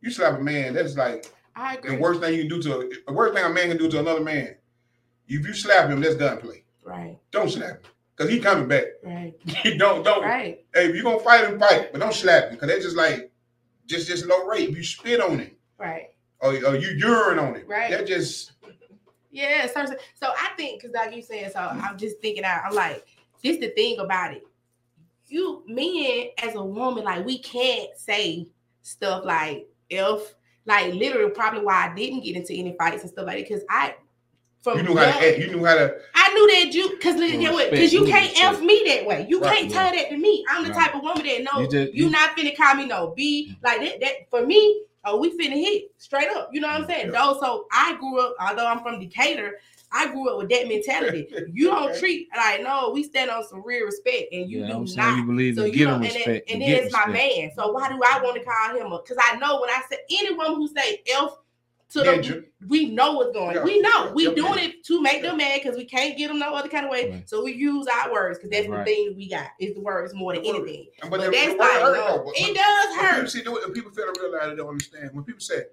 [0.00, 3.12] You slap a man, that's like I the worst thing you can do to the
[3.12, 4.56] worst thing a man can do to another man.
[5.28, 6.64] If you slap him, that's gunplay.
[6.84, 7.90] Right, Don't slap him.
[8.16, 8.84] Cause he coming back.
[9.02, 9.34] right,
[9.78, 12.56] don't don't right, hey, if you gonna fight him, fight, but don't slap him.
[12.58, 13.30] Cause that's just like
[13.86, 14.68] just just low rate.
[14.68, 16.10] If you spit on him right.
[16.40, 17.90] or, or you urine on it, Right.
[17.90, 18.52] that just
[19.30, 22.62] Yeah, so, so I think because like you saying, so I'm just thinking out.
[22.66, 23.06] I'm like,
[23.42, 24.44] this the thing about it.
[25.26, 28.46] You men as a woman, like we can't say
[28.82, 30.34] stuff like if
[30.66, 33.64] like literally probably why I didn't get into any fights and stuff like that because
[33.68, 33.94] I
[34.62, 35.40] from You knew how to.
[35.40, 35.94] You knew how to.
[36.14, 38.54] I knew that you because Well, you respect, because you you can't respect.
[38.54, 39.26] f me that way.
[39.28, 40.44] You Right, can't tell that to me.
[40.48, 40.86] I'm the Right.
[40.86, 43.48] type of woman that know You you, just- you- not finna call me no B
[43.50, 43.64] mm-hmm.
[43.66, 44.00] like that.
[44.00, 46.50] That for me, oh, we finna hit straight up.
[46.52, 47.10] You know what I'm saying?
[47.12, 47.20] Yeah.
[47.24, 48.36] Though, so I grew up.
[48.38, 49.58] Although I'm from Decatur,
[49.94, 51.28] I grew up with that mentality.
[51.52, 52.90] You don't treat like no.
[52.94, 55.16] We stand on some real respect, and you yeah, do I'm not.
[55.18, 56.24] you believe So in you getting know, and, respect.
[56.26, 57.50] then, and and then getting it's my man.
[57.54, 58.92] So why do I want to call him?
[58.92, 59.04] Up?
[59.04, 61.36] Because I know when I say any woman who say F
[61.90, 62.44] to the, Ninja.
[62.68, 63.54] we know what's going.
[63.54, 63.64] Yeah.
[63.64, 64.34] We know we Yeah.
[64.34, 65.28] doing it to make Yeah.
[65.28, 67.10] them mad because we can't get them no other kind of way.
[67.10, 67.28] Right.
[67.28, 68.78] So we use our words because that's Right.
[68.86, 70.86] the thing we got is the words more than The anything.
[71.02, 73.30] But, But, that's the word like no, it does When people hurt.
[73.30, 75.10] see it, when people fail to realize they don't understand.
[75.12, 75.64] When people say,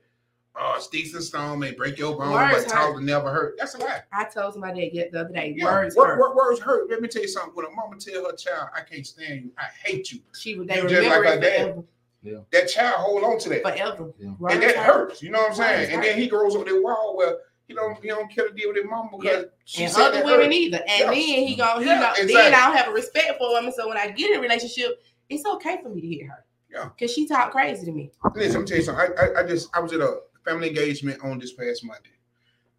[0.56, 3.76] "Oh, sticks and stone may break your bones, Words but talk will never hurt," that's
[3.76, 4.02] a lie.
[4.12, 5.54] I told somebody that yet the other day.
[5.58, 6.20] Yeah, Words wor- hurt.
[6.20, 6.90] wor- words hurt.
[6.90, 7.54] Let me tell you something.
[7.56, 9.52] When a mama tell her child, "I can't stand you.
[9.58, 11.84] I hate you," She would they You just remember like it her dad.
[12.24, 12.46] forever.
[12.52, 14.12] that child hold on to that, Forever.
[14.20, 14.34] Yeah.
[14.50, 15.22] And that hurts.
[15.22, 15.80] You know what I'm saying?
[15.82, 18.54] Words And then he grows up that wall where he don't he don't care to
[18.54, 20.54] deal with his mama because she And said other that women hurt.
[20.54, 20.78] either.
[20.88, 21.06] And Yeah.
[21.06, 22.34] then he go, he Yeah, go, exactly.
[22.34, 23.72] then I don't have a respect for him.
[23.72, 26.44] So when I get in a relationship, it's okay for me to hit her.
[26.72, 26.90] Yeah.
[27.00, 28.12] Cause she talk crazy to me.
[28.36, 29.14] Listen, I'm tell you something.
[29.18, 32.10] I, I, I just I was at a family engagement on this past Monday.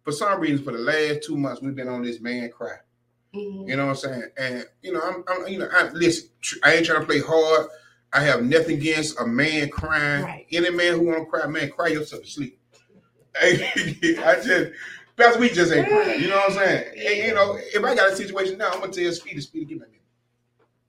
[0.03, 2.77] For some reason, for the last two months, we've been on this man cry.
[3.33, 3.69] Mhm.
[3.69, 4.23] You know what I'm saying?
[4.37, 6.29] And you know, I'm, I'm you know, I listen.
[6.63, 7.67] I ain't trying to play hard.
[8.13, 10.23] I have nothing against a man crying.
[10.23, 10.45] Right.
[10.51, 12.59] Any man who want to cry, man, cry yourself to sleep.
[13.41, 14.71] I just.
[15.17, 16.19] Pastor, we just ain't crying.
[16.21, 16.93] You know what I'm saying?
[16.97, 19.77] And, you know, if I got a situation now, I'm gonna tell Speedy, Speedy, give
[19.79, 20.01] me a minute.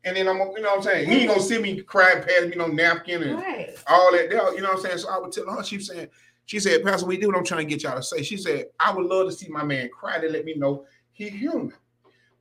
[0.05, 1.09] And then I'm, you know what I'm saying?
[1.11, 3.77] He ain't gonna see me crying past me no napkin and Right.
[3.89, 4.99] all that you know what I'm saying?
[4.99, 6.09] So I would tell her, she's saying,
[6.47, 8.23] she said, Pastor, we do what I'm trying to get y'all to say.
[8.23, 11.29] She said, I would love to see my man cry to let me know he
[11.29, 11.73] human.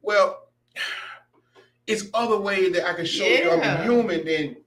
[0.02, 0.48] Well,
[1.88, 4.58] it's other ways that I can show you I'm human than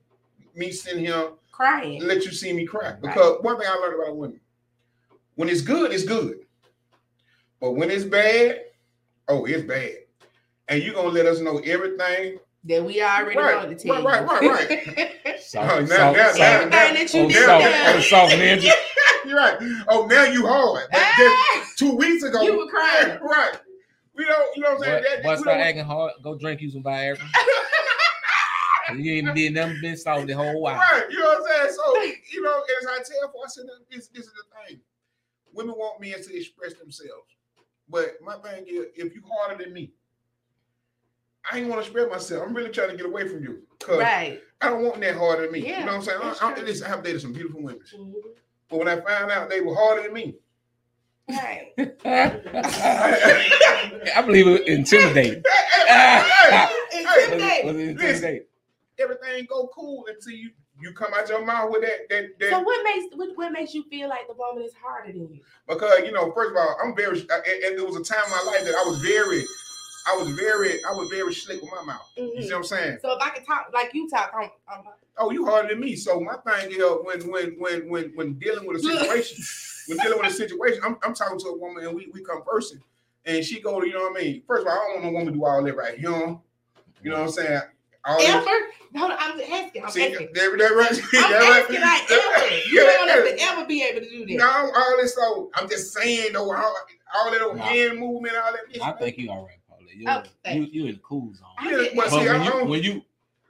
[0.54, 1.98] me sitting here Crying.
[1.98, 2.94] and let you see me cry.
[3.00, 4.40] Because one thing I learned about women,
[5.36, 6.38] when it's good, it's good.
[7.60, 8.60] But when it's bad,
[9.28, 9.92] oh, it's bad.
[10.68, 12.38] And you're gonna let us know everything.
[12.66, 14.50] That we already Right, wanted to tell right, you.
[14.50, 16.38] right, right, Soft, Oh, now- soft, now- soft.
[16.38, 17.96] now- Everything that you did soft, there.
[17.96, 18.70] oh, soft ninja.
[19.26, 19.56] You're right.
[19.88, 20.84] Oh, now you hard.
[20.90, 23.18] But just Ah, two weeks ago, You were crying.
[23.22, 23.52] right?
[24.14, 25.02] We don't, you know what I'm saying?
[25.02, 26.12] But, That- but start don't- acting hard.
[26.22, 27.18] Go drink you some Viagra.
[28.96, 30.76] you ain't did nothing been soft the whole while.
[30.76, 31.74] Right, you know what I'm saying?
[31.74, 34.80] So, you know, as I tell for I said, this, this is the thing.
[35.52, 37.34] Women want men to express themselves.
[37.88, 39.92] But my thing is, if you harder than me,
[41.50, 42.46] I ain't want to spread myself.
[42.46, 43.62] I'm really trying to get away from you.
[43.78, 44.40] Because Right.
[44.60, 45.60] I don't want that harder than me.
[45.60, 46.18] Yeah, you know what I'm saying?
[46.22, 46.64] I, I, true.
[46.64, 47.82] listen, I have dated some beautiful women.
[47.94, 48.12] Mhm.
[48.68, 50.36] But when I found out they were harder than me,
[51.28, 51.72] Right.
[54.16, 55.42] I believe it intimidating.
[55.86, 56.22] hey,
[56.90, 57.64] hey, Intimidate.
[57.64, 58.46] Was it intimidating?
[58.98, 60.50] everything go cool until you
[60.80, 63.74] you come out your mouth with that that, that So what makes what, what makes
[63.74, 65.40] you feel like the woman is harder than you?
[65.68, 67.30] because you know first of all I'm very and,
[67.64, 69.44] and there was a time in my life that I was very
[70.06, 72.08] I was very I was very slick with my mouth.
[72.16, 72.42] You Mhm.
[72.42, 72.98] see what I'm saying?
[73.02, 74.84] So if I can talk like you talk, I'm, I'm
[75.16, 75.94] Oh, you harder than me.
[75.94, 79.44] So my thing is when when when when when dealing with a situation,
[79.86, 82.82] when dealing with a situation, I'm, I'm talking to a woman and we we conversing,
[83.24, 84.42] and she go to you know what I mean.
[84.46, 86.10] First of all, I don't want no woman to do all that right here.
[86.10, 87.60] You know what I'm saying?
[88.04, 88.66] All that- ever.
[88.92, 89.84] No, no, I'm asking.
[89.84, 90.28] I'm See, asking.
[90.34, 90.90] that, that right?
[90.92, 91.60] I'm that right?
[91.62, 92.54] asking like ever.
[92.56, 93.46] You Yeah, don't want us yeah.
[93.46, 94.34] to ever be able to do that.
[94.36, 96.76] No, all this so I'm just saying though, all,
[97.16, 97.64] all that old Nah.
[97.64, 98.82] hand movement, all that.
[98.82, 99.58] I think you all right,
[100.04, 100.22] Paula.
[100.22, 101.48] You Oh, thank you you in the cool zone.
[101.64, 103.02] Yeah, get but see, when you when you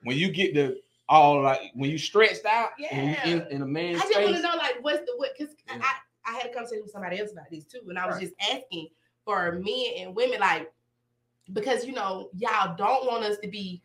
[0.02, 3.48] when you get the all like when you stretched out and you in, Yeah.
[3.50, 5.80] in a man's I just want face, to know like what's the what because Yeah.
[5.82, 8.22] I, I had a conversation with somebody else about this too, and I was Right.
[8.22, 8.88] just asking
[9.24, 10.72] for men and women like
[11.52, 13.82] because you know y'all don't want us to be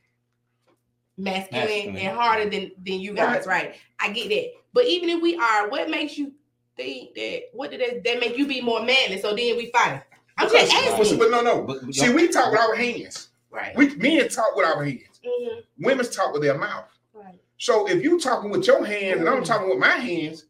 [1.18, 1.98] masculine, Masculine.
[1.98, 3.76] and harder than than you guys, right.
[4.00, 6.34] I get that, but even if we are, what makes you
[6.78, 9.20] think that what did that, that make you be more manly?
[9.20, 10.02] So then we fight.
[10.40, 11.62] I'm just Because- asking, But no, no.
[11.62, 13.30] But- but See, we talk with our hands.
[13.52, 13.76] right?
[13.76, 15.20] We men talk with our hands.
[15.26, 16.86] Mhm, Women talk with their mouth.
[17.14, 17.40] right.
[17.58, 20.46] So if you talking with your hands and I'm talking with my hands,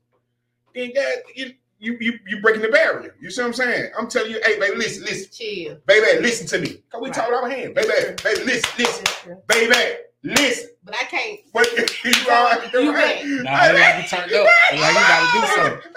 [0.76, 3.16] then that you you you you breaking the barrier.
[3.22, 3.92] You see what I'm saying?
[3.98, 5.78] I'm telling you, hey baby, listen, listen, Chill.
[5.88, 6.84] baby, listen to me.
[6.92, 7.16] Cause we Right.
[7.16, 7.88] talk with our hands, baby,
[8.24, 9.76] baby, listen, listen, baby,
[10.24, 10.70] listen.
[10.84, 11.40] But I can't.
[11.54, 13.24] But you are You right.
[13.24, 13.26] right.
[13.44, 14.48] Nah, they like you turned up.
[14.72, 15.92] They like you about to do something.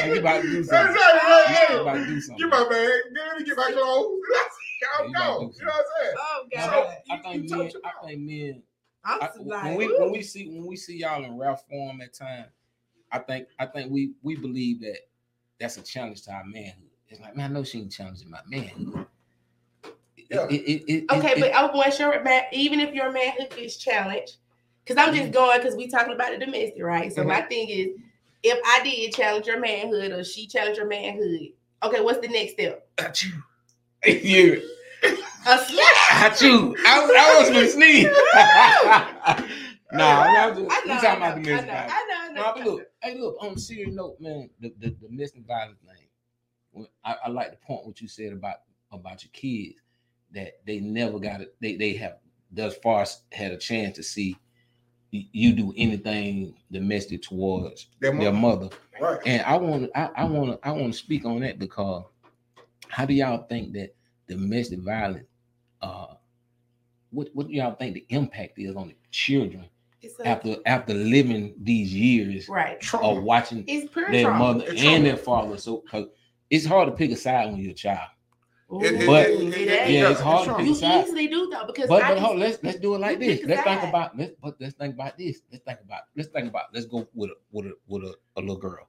[0.00, 0.96] Like you about to do something.
[0.96, 1.74] Exactly.
[1.76, 2.38] You about to do something.
[2.38, 2.90] You my man.
[3.14, 4.20] Let me get my clothes.
[5.00, 5.50] I'm You about to gone.
[5.50, 6.16] do You know what I'm saying?
[6.18, 6.70] Oh God.
[6.70, 7.70] but I think You- you men.
[7.84, 8.62] I think men.
[9.04, 10.00] I'm I, like, when we ooh.
[10.00, 12.46] when we see when we see y'all in rap form at time,
[13.12, 14.98] I think I think we we believe that
[15.60, 16.90] that's a challenge to our manhood.
[17.08, 19.06] It's like man, I know she ain't challenging my manhood.
[20.30, 20.46] Yeah.
[20.50, 23.76] It- it- it- it- Okay, but oh, once your man, even if your manhood gets
[23.76, 24.36] challenged,
[24.84, 25.22] because I'm Mm-hmm.
[25.22, 27.12] just going because we talking about the domestic, right?
[27.12, 27.88] So my thing is,
[28.42, 31.48] if I did challenge your manhood or she challenged your manhood,
[31.82, 32.86] okay, what's the next step?
[32.96, 33.32] Got you.
[34.06, 34.62] you,
[35.02, 35.86] A slap.
[36.10, 36.76] I chew.
[36.86, 38.06] I, was- I was gonna sneeze.
[39.92, 40.56] nah, I'm not.
[40.56, 41.72] We I know, talking I about the know, missing I know.
[41.72, 42.34] I know, I know.
[42.40, 43.36] No, but look, hey, look.
[43.40, 46.86] On a serious note, man, the the, the missing violence thing.
[47.04, 48.56] I, I like the point what you said about
[48.92, 49.80] about your kids
[50.34, 51.54] that they never got it.
[51.60, 52.18] They they have
[52.50, 54.36] thus far had a chance to see
[55.10, 58.64] you do anything domestic towards Their their mother.
[58.64, 58.76] mother.
[59.00, 59.20] Right.
[59.24, 62.04] And I want I, I want I want to speak on that because
[62.88, 63.94] how do y'all think that
[64.26, 65.26] domestic violence
[65.80, 66.08] uh
[67.10, 69.64] what what do y'all think the impact is on the children
[70.02, 72.78] a, after after living these years right.
[72.80, 73.18] Trauma.
[73.18, 74.38] of watching It's their trauma.
[74.38, 75.02] mother It's and trauma.
[75.04, 76.06] their father so cause
[76.50, 78.08] it's hard to pick a side when you're a child.
[78.70, 79.90] Ooh, It- it- But- it ain't.
[79.90, 81.04] Yeah, it's hard to pick You a side.
[81.06, 83.40] easily do though because But I but just- hold, let's let's do it like this.
[83.44, 83.88] Let's think side.
[83.88, 85.40] about let's but let's think about this.
[85.50, 88.40] Let's think about let's think about let's go with a with a with a, a
[88.40, 88.86] little girl.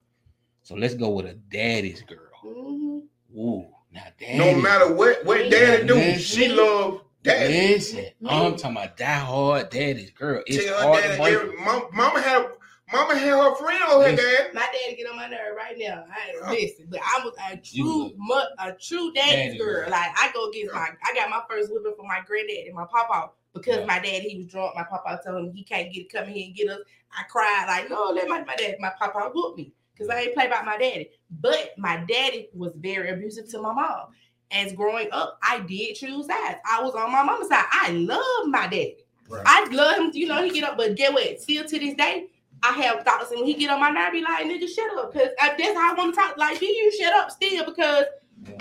[0.63, 2.29] So let's go with a daddy's girl.
[2.43, 3.03] Mhm.
[3.37, 4.37] Ooh, now daddy.
[4.37, 6.19] No matter what what daddy do, Listen.
[6.19, 7.53] she love daddy.
[7.75, 10.43] Listen, I'm talking about die hard daddy's girl.
[10.45, 11.33] It's Tell her hard daddy, break.
[11.35, 12.47] every- mom- mama had
[12.91, 14.15] mama had her friend on her Listen.
[14.17, 14.53] dad.
[14.53, 16.05] My daddy get on my nerve right now.
[16.09, 16.49] I Yeah.
[16.51, 19.81] listen, but I was a You true, was mu- a true daddy's daddy girl.
[19.81, 19.89] girl.
[19.91, 22.85] Like I go get my, I got my first whipping from my granddad and my
[22.85, 23.85] papa because Yeah.
[23.85, 24.75] my dad he was drunk.
[24.75, 26.79] My papa told him he can't get come here and get us.
[27.17, 30.33] I cried like, no, let my my dad, my papa whoop me because I ain't
[30.33, 31.09] play about my daddy.
[31.41, 34.07] But my daddy was very abusive to my mom.
[34.51, 36.57] As growing up, I did choose sides.
[36.67, 37.65] I was on my mama's side.
[37.71, 38.97] I love my daddy.
[39.27, 39.43] Right.
[39.45, 40.11] I love him.
[40.13, 41.39] You know, he get up, but get what?
[41.39, 42.25] Still to this day,
[42.63, 45.13] I have thoughts, and when he get on my nerve, be like, "Nigga, shut up,"
[45.13, 46.37] because that's how I want to talk.
[46.37, 48.05] Like, be you shut up still because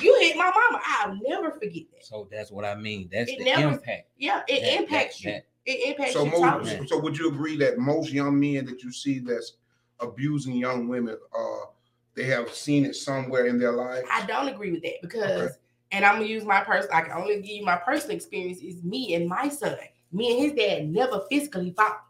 [0.00, 0.80] you hit my mama.
[0.86, 2.04] I'll never forget that.
[2.04, 3.08] So that's what I mean.
[3.12, 4.08] That's It the never- impact.
[4.16, 5.32] Yeah, it That- impacts that- you.
[5.32, 6.30] that- It impacts So you.
[6.30, 9.52] most, so would you agree that most young men that you see that's
[10.00, 11.66] abusing young women, uh,
[12.14, 14.02] they have seen it somewhere in their life?
[14.10, 15.58] I don't agree with that because,
[15.92, 16.96] and I'm gonna use my personal.
[16.96, 18.60] I can only give you my personal experience.
[18.62, 19.76] Is me and my son.
[20.10, 22.00] Me and his dad never physically fought.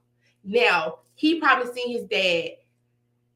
[0.44, 2.50] Now he probably seen his dad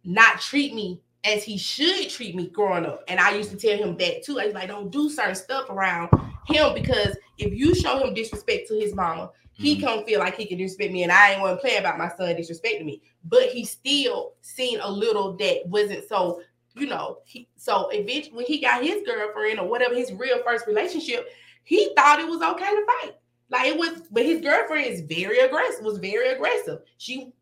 [0.05, 3.79] not treat me as he should treat me growing up, and I used to tell
[3.79, 4.41] him that too.
[4.41, 6.11] I was like, don't do certain stuff around
[6.47, 9.81] him because if you show him disrespect to his mama, he Mhm.
[9.81, 12.09] can't feel like he can disrespect me, and I ain't want to play about my
[12.09, 13.03] son disrespecting me.
[13.25, 16.43] But he still seen a little that wasn't so,
[16.75, 17.19] you know.
[17.25, 21.29] He so eventually when he got his girlfriend or whatever his real first relationship,
[21.63, 23.15] he thought it was okay to fight.
[23.53, 25.85] Like it was, but his girlfriend is very aggressive.
[25.85, 26.81] Was very aggressive.
[26.97, 27.33] She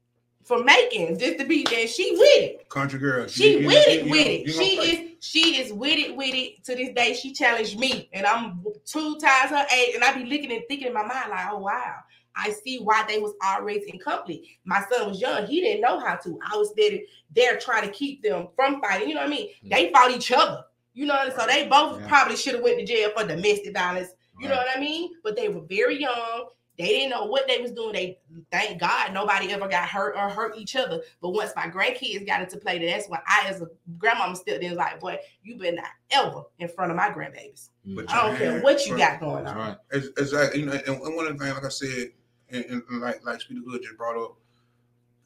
[0.44, 1.86] for making just to be there.
[1.86, 2.68] She with it.
[2.68, 3.28] Country girl.
[3.28, 4.46] She You- you- with you- it, you with don't- it.
[4.46, 6.64] you She is, she is with it, with it.
[6.64, 10.24] To this day, she challenged me, and I'm two times her age, and I be
[10.24, 11.94] looking and thinking in my mind like, oh wow,
[12.34, 14.44] I see why they was always in conflict.
[14.64, 16.38] My son was young; he didn't know how to.
[16.50, 16.98] I was there,
[17.36, 19.08] there trying to keep them from fighting.
[19.08, 19.48] You know what I mean?
[19.62, 19.68] Hmm.
[19.68, 20.64] They fought each other.
[20.92, 22.08] You know, so they both Yeah.
[22.08, 24.08] probably should have went to jail for domestic violence.
[24.40, 25.10] You know what I mean?
[25.22, 26.48] But they were very young.
[26.78, 27.92] They didn't know what they was doing.
[27.92, 28.18] They
[28.50, 31.02] thank God nobody ever got hurt or hurt each other.
[31.20, 34.72] But once my grandkids got into play, that's when I, as a grandmama, still was
[34.78, 37.68] like, boy, you better not ever in front of my grandbabies.
[37.86, 38.06] Mhm.
[38.08, 39.56] I don't care what you got going on.
[39.56, 39.76] right.
[39.92, 40.60] Exactly.
[40.60, 42.12] You know, and, one of the things, like I said,
[42.48, 44.36] and, and like like Speedy Hood just brought up,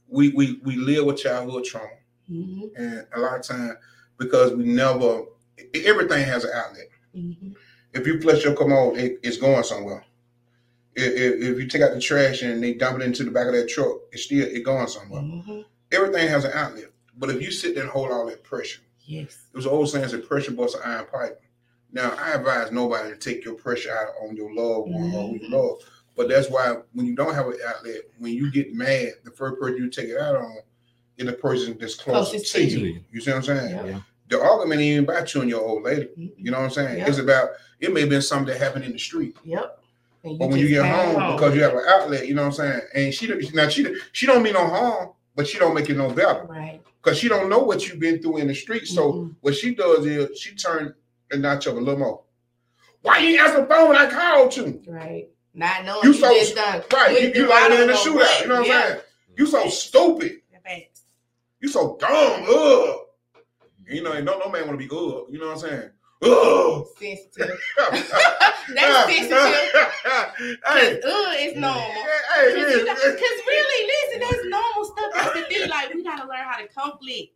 [0.09, 1.89] we we we live with childhood trauma,
[2.31, 3.77] Mhm, and a lot of time
[4.19, 5.23] because we never
[5.75, 6.89] everything has an outlet.
[7.17, 7.55] mhm.
[7.95, 10.05] If you flush your commode, it, it's going somewhere.
[10.97, 13.47] If, if, if you take out the trash and they dump it into the back
[13.47, 15.23] of that truck, it's still it going somewhere.
[15.23, 15.65] Mhm.
[15.93, 16.91] Everything has an outlet.
[17.17, 19.37] But if you sit there and hold all that pressure, Yes.
[19.53, 21.39] There was an old saying that pressure busts an iron pipe.
[21.93, 25.37] Now, I advise nobody to take your pressure out on your loved one or who
[25.39, 25.77] you love.
[26.17, 29.61] But that's why when you don't have an outlet, when you get mad, the first
[29.61, 30.57] person you take it out on
[31.19, 32.87] is the person that's closest, Closest to to you.
[32.95, 33.01] you.
[33.13, 33.87] You see what I'm saying?
[33.87, 34.01] Yeah.
[34.29, 36.09] The argument ain't even about you and your old lady.
[36.19, 36.33] Mhm.
[36.39, 36.99] You know what I'm saying?
[36.99, 37.09] Yeah.
[37.09, 39.37] It's about it may have been something that happened in the street.
[39.45, 39.81] Yep.
[40.23, 42.81] But when you get came home, because you have an outlet, you know what I'm
[42.81, 42.81] saying?
[42.95, 46.09] And she now she she don't mean no harm, but she don't make it no
[46.11, 46.45] better.
[46.49, 46.81] right.
[47.03, 48.87] Because she don't know what you've been through in the street.
[48.87, 49.35] So Mhm.
[49.43, 50.95] what she does is she turned
[51.31, 52.23] the notch up a little more.
[53.03, 54.83] Why you answer the phone when I called you?
[54.89, 55.29] right.
[55.53, 56.83] Not knowing You you, so- just done.
[56.93, 58.41] Right, you, you like in the shootout.
[58.41, 58.75] You know what Yeah.
[58.81, 59.01] I'm saying?
[59.37, 60.41] You so stupid.
[61.61, 62.45] You so dumb.
[62.49, 62.99] Ugh.
[63.89, 65.27] You know, no no man want to be ugh.
[65.31, 65.91] You know what I'm saying?
[66.23, 66.87] Ugh.
[66.99, 67.59] Sensitive.
[68.75, 69.37] That's sensitive.
[70.07, 71.81] hey, Cause uh, it's normal.
[71.83, 75.13] hey, Cause, you know, 'cause hey, really, listen, that's normal stuff.
[75.15, 75.69] That's the thing.
[75.69, 77.35] Like we gotta learn how to conflict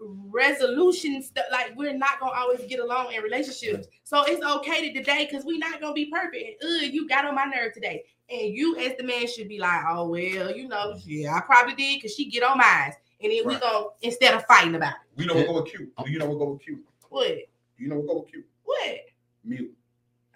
[0.00, 1.44] resolution stuff.
[1.52, 3.86] Like we're not gonna always get along in relationships.
[4.04, 6.62] So it's okay to today because we're not gonna be perfect.
[6.62, 8.04] And uh, you got on my nerve today.
[8.28, 11.74] And you as the man should be like, oh well, you know, yeah, I probably
[11.74, 12.92] did because she get on mine.
[13.22, 15.16] And then we go instead of fighting about it.
[15.16, 15.90] We know what go with cute.
[16.04, 16.84] Do you know what go with cute?
[17.08, 17.36] What?
[17.78, 18.46] You know what go with cute?
[18.64, 19.00] What?
[19.44, 19.74] Mute.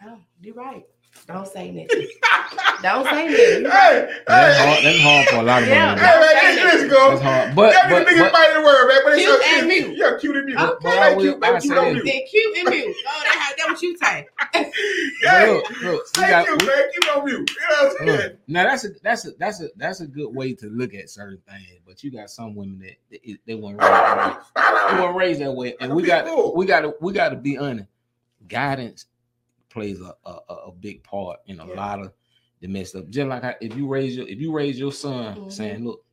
[0.04, 0.86] Oh, you're right.
[1.26, 2.08] Don't say nothing.
[2.82, 3.64] Don't say nothing.
[3.64, 4.08] Right.
[4.08, 4.84] Hey, That's hey, hard.
[4.84, 5.94] That's hard for a lot of Yeah.
[5.94, 6.04] women.
[6.04, 6.90] hey, man, let's, let's.
[6.90, 7.54] That's hard.
[7.54, 9.00] But Y'all be but, the biggest but fight in the world, man.
[9.04, 9.88] But it's Cute and cute.
[9.88, 9.98] mute.
[9.98, 10.58] Yeah, cute and mute.
[10.58, 10.76] Okay.
[10.82, 12.04] But I will- cute, I baby, cute say and this.
[12.04, 12.24] mute.
[12.30, 12.96] Cute and mute.
[13.06, 14.26] Oh, that, how- that what you say.
[15.22, 16.82] Hey, look, look, we Thank got, you, we- man.
[16.92, 17.50] Keep on mute.
[17.50, 18.20] You know what I'm saying?
[18.22, 21.10] Look, now that's a that's a that's a that's a good way to look at
[21.10, 24.94] certain things, but you got some women that they, they weren't raised that way.
[24.96, 27.58] They weren't raised that way, and we got we got to we got to be
[27.58, 27.88] honest.
[28.48, 29.04] Guidance
[29.70, 31.74] plays a, a a- a big part in a Yeah.
[31.74, 32.12] lot of
[32.60, 33.08] the messed up.
[33.08, 35.52] Just like I, if you raise your if you raise your son Mhm.
[35.52, 36.04] saying, "Look,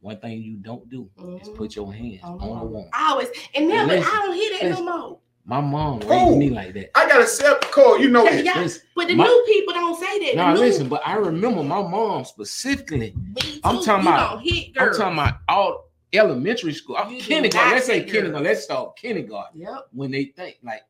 [0.00, 1.10] one thing you don't do
[1.40, 1.56] is Mhm.
[1.56, 2.72] put your hands On on the a woman.
[2.72, 5.18] woman." I always and now, but I don't hear that no more.
[5.48, 6.36] My mom raised Who?
[6.36, 6.90] me like that.
[6.98, 7.98] I got a self call.
[8.00, 8.44] You know Yeah, this.
[8.44, 8.58] yeah.
[8.62, 10.36] Listen, But the My- new people don't say that.
[10.36, 14.42] no, the new, listen, but I remember my mom specifically Me I'm talking about- Don't
[14.44, 17.72] hit I'm talking about all elementary school, uh, You kindergarten.
[17.72, 18.42] Let's say say kindergarten.
[18.44, 19.60] Let's start kindergarten.
[19.60, 19.88] Yep.
[19.92, 20.82] When they think like,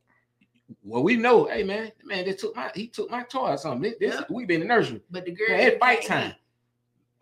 [0.82, 3.82] well, we know, hey man, man, they took my he took my toy or something.
[3.82, 4.24] This, this Yeah.
[4.30, 5.02] we been in nursery.
[5.10, 5.48] But the girl.
[5.50, 6.34] Man, it's fight time.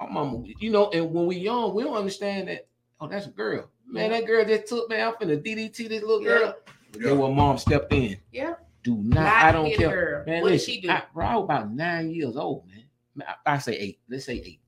[0.00, 2.66] My mama, you know, and when we young, we don't understand that.
[3.00, 3.70] Oh, that's a girl.
[3.86, 4.18] Man, Yeah.
[4.20, 5.06] that girl just took man.
[5.06, 6.28] I'm finna DDT this little Yeah.
[6.28, 6.56] girl.
[6.92, 8.54] But then when mom stepped in, Yeah.
[8.82, 9.24] do not.
[9.24, 9.88] Not I don't care.
[9.90, 10.24] girl.
[10.26, 10.90] Man, what did she do?
[10.90, 12.84] I, bro, I was about nine years old, man.
[13.14, 13.98] Man, I, I say eight.
[14.08, 14.60] Let's say eight.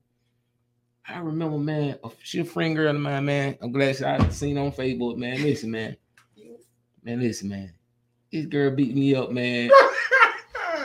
[1.09, 3.57] I remember, man, she a friend girl of mine, man.
[3.61, 5.41] I'm glad she I seen on Facebook, man.
[5.41, 5.95] Listen, man.
[7.01, 7.73] Man, listen, man.
[8.31, 9.69] This girl beat me up, man.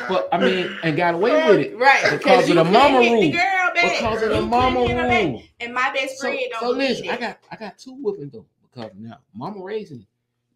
[0.08, 2.10] But I mean, and got away with it right.
[2.10, 3.32] because of you the mama the rule.
[3.32, 3.98] girl back.
[3.98, 5.24] Because of the mama hit her back.
[5.24, 5.42] rule.
[5.60, 8.44] And my best So, friend don't so listen, I got I got two whoopings though
[8.62, 10.08] because now mama raising me.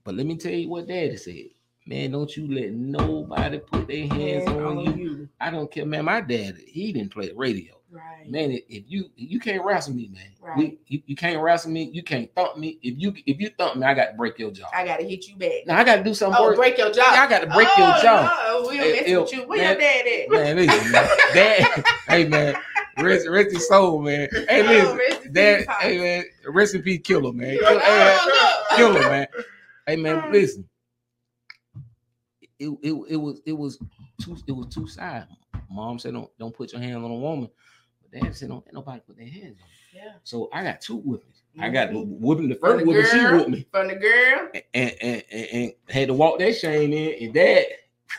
[0.05, 1.51] But let me tell you what daddy said.
[1.87, 5.29] Man, don't you let nobody put their hands Man, on you.
[5.40, 6.05] I don't care, man.
[6.07, 7.75] My dad, he didn't play the radio.
[7.96, 8.30] Right.
[8.30, 10.26] Man, if you you can't wrestle me, man.
[10.40, 10.56] Right.
[10.59, 11.85] We, you, you can't wrestle me.
[11.92, 12.78] You can't thump me.
[12.82, 14.66] If you if you thump me, I got to break your jaw.
[14.74, 15.66] I gotta hit you back.
[15.66, 16.59] now I got to do something Oh, worse.
[16.59, 17.04] break your jaw.
[17.09, 18.44] I got to break oh, your jaw.
[18.62, 19.48] No, we don't Hey, mess with you.
[19.48, 19.70] Where man.
[19.70, 20.30] your dad at?
[20.30, 21.09] Man, listen, man.
[21.35, 22.54] Dad, hey man,
[22.98, 24.28] rest, rest his soul, man.
[24.48, 27.56] Hey, Oh, listen, in Dad, hey man, rest in peace, killer, man.
[27.62, 28.76] Oh, hey, man, look.
[28.94, 29.26] killer, man.
[29.87, 30.30] Hey man, oh.
[30.30, 30.68] listen.
[32.59, 33.78] It, it, it was it was
[34.20, 35.26] two it was two sides.
[35.70, 37.50] Mom said don't don't put your hand on a woman,
[38.20, 39.68] but Dad said don't nobody put their hands on.
[39.68, 40.02] me.
[40.05, 40.12] Yeah.
[40.24, 41.42] So I got two whippings.
[41.59, 43.94] I got the whooping the From first the whooping she girl, whooped me, from the
[43.96, 44.48] girl.
[44.74, 47.64] and and, and and had to walk that shame in, and Dad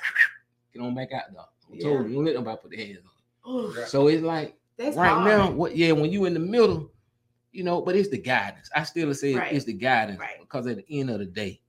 [0.74, 1.40] get on back out though.
[1.40, 2.08] I told Yeah.
[2.08, 3.00] you don't let nobody put their hands
[3.46, 3.54] on.
[3.54, 3.74] Ooh.
[3.88, 5.26] So it's like that's right hard.
[5.28, 6.92] now, what yeah, when you in the middle,
[7.52, 8.70] you know, but it's the guidance.
[8.76, 9.54] I still say Right.
[9.54, 10.40] it's the guidance Right.
[10.40, 11.62] because at the end of the day,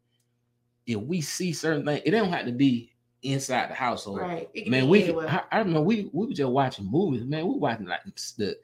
[0.87, 4.18] if we see certain things, it don't have to be inside the household.
[4.20, 4.48] Right.
[4.68, 5.28] Man, we anywhere.
[5.28, 7.46] I, I remember we we were just watching movies, man.
[7.46, 8.57] We watching like the, the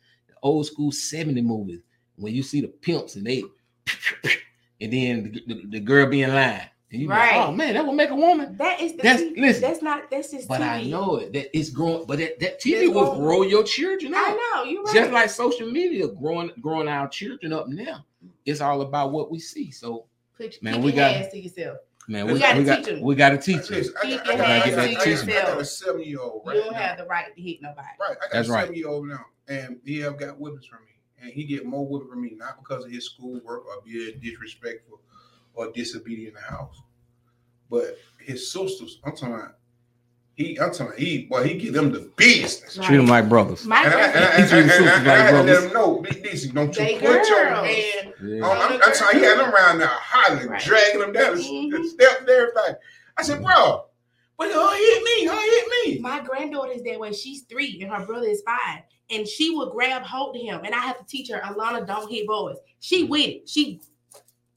[0.43, 1.81] old school 70 movies
[2.17, 3.43] when you see the pimps and they
[4.81, 6.63] and then the, the, the girl being lying.
[6.93, 7.33] And you right.
[7.33, 7.49] Right.
[7.49, 8.57] oh man, that would make a woman.
[8.59, 9.37] that is the That's- TV.
[9.39, 9.63] listen.
[9.63, 10.11] That's not.
[10.11, 10.47] That's just.
[10.47, 13.21] But I know it that it's growing, but that, that TV It's will growing.
[13.21, 14.21] grow your children up.
[14.25, 14.31] I
[14.65, 14.95] know you're right.
[14.95, 18.05] Just like social media growing growing our children up now.
[18.47, 19.71] It's all about what we see.
[19.73, 21.79] So Put, Man, we your got- hands to yourself.
[22.09, 23.01] Man, We we, gotta we got teach 'em.
[23.03, 23.79] we got to teach them.
[23.79, 25.61] Listen, I Keep got, your I got, hands I to got, I got, I got
[25.61, 26.79] a seven year old right you don't now.
[26.79, 27.89] have the right to hit nobody.
[28.01, 28.61] Right, I got That's a right.
[28.63, 31.87] seven year old now, and he have got whippings from me, and he get more
[31.87, 35.01] whipping from me not because of his schoolwork or being disrespectful
[35.55, 36.83] or disobedient in the house,
[37.71, 39.01] but his sisters.
[39.05, 39.57] I'm talking about.
[40.37, 42.77] He, I'm talking about he, boy, he give them the business.
[42.77, 42.87] Right.
[42.89, 43.65] Treat them like brothers.
[43.65, 45.37] My And I, and I, grandma- and I, and I, and I, Like had to
[45.37, 45.65] let brothers.
[45.67, 48.41] him know, "Big DC, don't you They put your hand Yeah.
[48.43, 50.61] Oh, I'm, I'm sorry, he had them around there hollering, Right.
[50.63, 51.71] dragging them down the, Mhm.
[51.71, 52.75] the steps and everything.
[53.17, 53.85] I said, bro,
[54.37, 55.99] but her hit me, her hit me.
[56.01, 57.13] My granddaughter is that way.
[57.13, 58.83] She's three and her brother is five.
[59.11, 60.63] And she would grab hold of him.
[60.65, 62.57] And I have to teach her, Alana, don't hit boys.
[62.81, 63.49] She with it.
[63.49, 63.81] She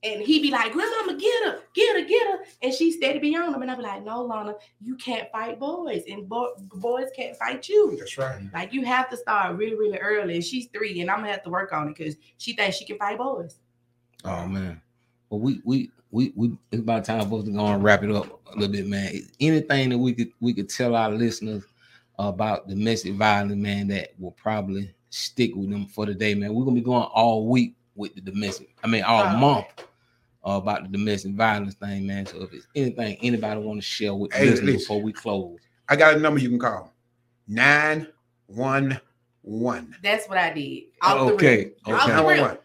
[0.03, 2.45] and he be like, Grandmama, get her, get her, get her.
[2.61, 3.61] And she steady be on him.
[3.61, 6.03] And I be like, No, Lana, you can't fight boys.
[6.07, 7.95] And bo- boys can't fight you.
[7.97, 8.41] That's right.
[8.53, 10.35] Like you have to start really, really early.
[10.35, 12.85] And she's three, and I'm gonna have to work on it because she thinks she
[12.85, 13.59] can fight boys.
[14.23, 14.81] Oh man.
[15.29, 18.11] Well, we we we we it's about time for us to go and wrap it
[18.11, 19.13] up a little bit, man.
[19.39, 21.63] Anything that we could we could tell our listeners
[22.19, 26.53] about domestic violence, man, that will probably stick with them for the day, man.
[26.53, 29.65] We're gonna be going all week with the domestic, I mean all Oh, month
[30.45, 32.25] uh, about the domestic violence thing, man.
[32.25, 34.79] So if it's anything anybody want to share with the Hey, listeners listen.
[34.79, 35.59] before we close.
[35.89, 36.93] I got a number you can call.
[37.47, 39.95] 911.
[40.03, 40.83] That's what I did.
[41.01, 41.79] Off Okay, rip.
[41.87, 41.91] okay.
[41.93, 42.37] Off the rip.
[42.37, 42.57] 911.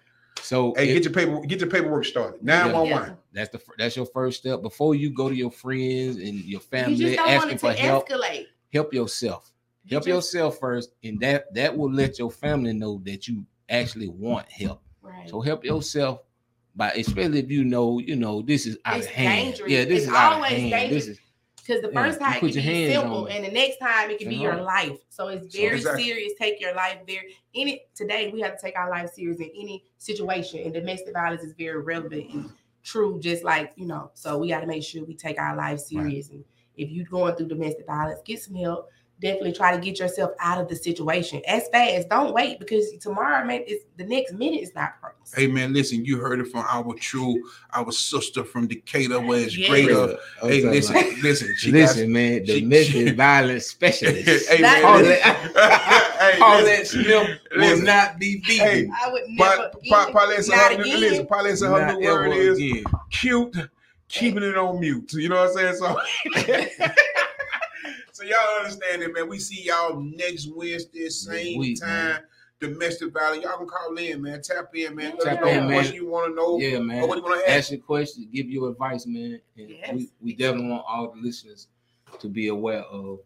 [0.42, 2.42] So Hey, if- get your paper, get your paperwork started.
[2.42, 3.16] 911.
[3.32, 6.96] that's the that's your first step before you go to your friends and your family
[6.96, 8.08] just asking for help.
[8.08, 8.46] escalate.
[8.72, 9.52] help yourself.
[9.84, 13.44] You Help just- yourself first, and that that will let your family know that you
[13.68, 14.82] actually want help.
[15.02, 15.28] Right.
[15.28, 16.20] So help yourself
[16.74, 19.52] by, especially if you know, you know, this is out It's of hand.
[19.54, 19.70] dangerous.
[19.70, 20.90] Yeah, this It's is always dangerous.
[20.90, 21.20] This is
[21.66, 24.28] Because the first you time it can be simple, and the next time it can
[24.28, 24.98] be your life.
[25.10, 26.04] So it's So- very Exactly.
[26.04, 26.32] serious.
[26.38, 28.30] Take your life very it today.
[28.32, 31.80] We have to take our life serious in any situation, and domestic violence is very
[31.80, 32.50] relevant and
[32.82, 33.20] true.
[33.20, 36.30] Just like you know, so we got to make sure we take our life serious.
[36.30, 36.44] And
[36.76, 38.88] if you're going through domestic violence, get some help.
[39.22, 42.08] Definitely try to get yourself out of the situation as fast.
[42.08, 45.34] Don't wait because tomorrow, man, it's the next minute is not promised.
[45.36, 47.40] Hey man, listen, you heard it from our true,
[47.72, 49.68] our sister from Decatur, where it's Yes.
[49.70, 50.16] greater.
[50.42, 54.48] I'm Hey, listen, about- listen, she listen, man, the domestic she- violence specialist.
[54.50, 57.02] hey, man, All that, Hey, all listen.
[57.04, 58.66] that Smith will not be beaten.
[58.66, 59.56] Hey, I would never.
[59.70, 61.00] Pa- again, Pa- Paulette not her- again.
[61.00, 63.56] listen, Paulette said her Not new word ever is cute,
[64.08, 65.12] keeping it on mute.
[65.12, 65.76] You know what I'm saying?
[65.76, 66.00] So,
[68.22, 69.28] so y'all understand it, man.
[69.28, 71.88] We see y'all next Wednesday, same week, time.
[71.88, 72.20] man.
[72.60, 73.42] Domestic violence.
[73.42, 74.40] Y'all can call in, man.
[74.40, 75.16] Tap in, man.
[75.18, 75.94] Tap Let us know in, what man.
[75.94, 76.58] you want to know.
[76.58, 77.08] Yeah, Or man.
[77.08, 77.58] what you want to ask.
[77.58, 79.40] Ask your questions, give you advice, man.
[79.56, 79.90] And Yes.
[79.94, 81.66] we, we definitely want all the listeners
[82.20, 83.18] to be aware of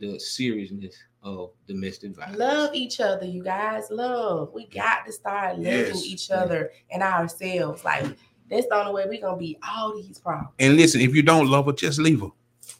[0.00, 2.36] the seriousness of domestic violence.
[2.36, 3.84] Love each other, you guys.
[3.90, 4.50] Love.
[4.52, 6.04] We got to start loving Yes.
[6.04, 7.84] each other and ourselves.
[7.86, 8.04] Like
[8.50, 10.50] that's the only way we're gonna beat all these problems.
[10.58, 12.28] And listen, if you don't love her, just leave her.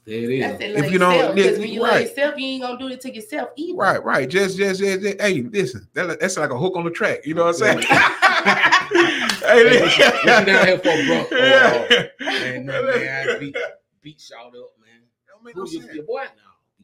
[0.06, 0.40] There it is.
[0.42, 0.84] That's it.
[0.84, 1.34] If you don't- yourself.
[1.34, 1.92] Because yeah, when you right.
[1.92, 3.78] love yourself, you ain't gonna do it to yourself either.
[3.78, 4.28] Right, right.
[4.28, 5.88] Just, just, just, just- hey, listen.
[5.94, 7.24] That, that's like a hook on the track.
[7.24, 7.84] You know what I'm saying?
[9.44, 11.26] Hey, what you- what you down here for, bro?
[11.30, 12.06] Oh, Yeah.
[12.20, 13.56] Man, man, man, I beat,
[14.02, 15.02] beat shout up, man.
[15.28, 15.94] Don't make no Who you, sense.
[15.94, 16.28] your boy now?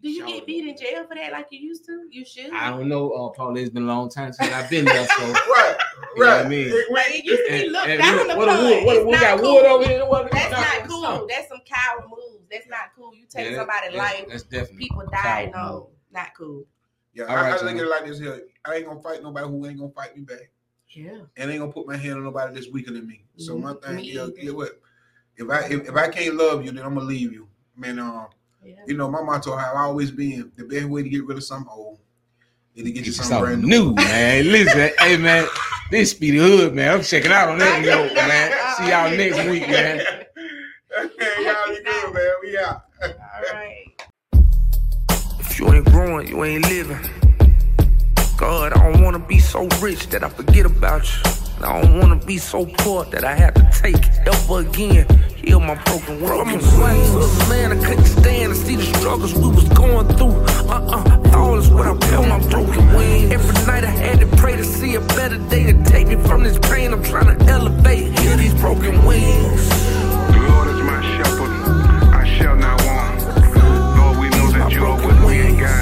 [0.03, 2.07] Do you Shout get beat in jail for that like you used to?
[2.11, 2.53] You should.
[2.53, 3.57] I don't know, uh, Paul.
[3.57, 5.35] It's been a long time since I've been there, so.
[5.51, 5.77] Right,
[6.16, 6.47] You know what right.
[6.47, 6.71] I mean?
[6.91, 8.39] Like it used to be And- looked down look, upon.
[8.39, 9.55] what a wood, what a- It's we not got cool.
[9.55, 10.07] wood over here.
[10.07, 11.27] What, That's what- not cool.
[11.29, 12.39] That's some coward moves.
[12.51, 13.14] That's not cool.
[13.14, 15.51] You take Yeah, somebody's that- life, That's definitely people die.
[15.55, 16.64] No, not cool.
[17.12, 18.42] Yeah, All I, right, I look at it like this here.
[18.64, 20.51] I ain't gonna fight nobody who ain't gonna fight me back.
[20.88, 21.18] Yeah.
[21.36, 23.24] And ain't gonna put my hand on nobody that's weaker than me.
[23.36, 23.82] So my Mhm.
[23.82, 24.80] thing Me is, yeah, what?
[25.36, 27.48] If I if, if I can't love you, then I'm gonna leave you.
[27.76, 28.26] Man, um,
[28.64, 28.74] Yeah.
[28.86, 31.70] you know, my motto have always been the best way to get rid of something
[31.72, 32.01] old
[32.74, 33.68] is to get you Get you something brand new.
[33.92, 34.44] new, man.
[34.46, 35.46] Listen, hey, man.
[35.90, 36.92] This be the hood, man.
[36.98, 38.53] I'm checking out on that note, man.
[38.76, 40.26] See y'all next week, man.
[46.07, 46.98] growing, you ain't living.
[48.36, 51.30] God, I don't wanna be so rich that I forget about you.
[51.62, 55.07] I don't wanna be so poor that I have to take ever again.
[55.36, 56.48] Heal my broken world.
[56.48, 60.36] From Swag to I couldn't stand to see the struggles we was going through.
[60.74, 63.32] Uh-uh, all is what I feel my broken wings.
[63.32, 66.42] Every night I had to pray to see a better day and take me from
[66.42, 66.94] this pain.
[66.94, 69.68] I'm trying to elevate, heal these broken wings.
[69.68, 71.53] The Lord is my shepherd,
[72.22, 73.20] I shall not want.
[73.98, 75.20] Lord, we know that you are with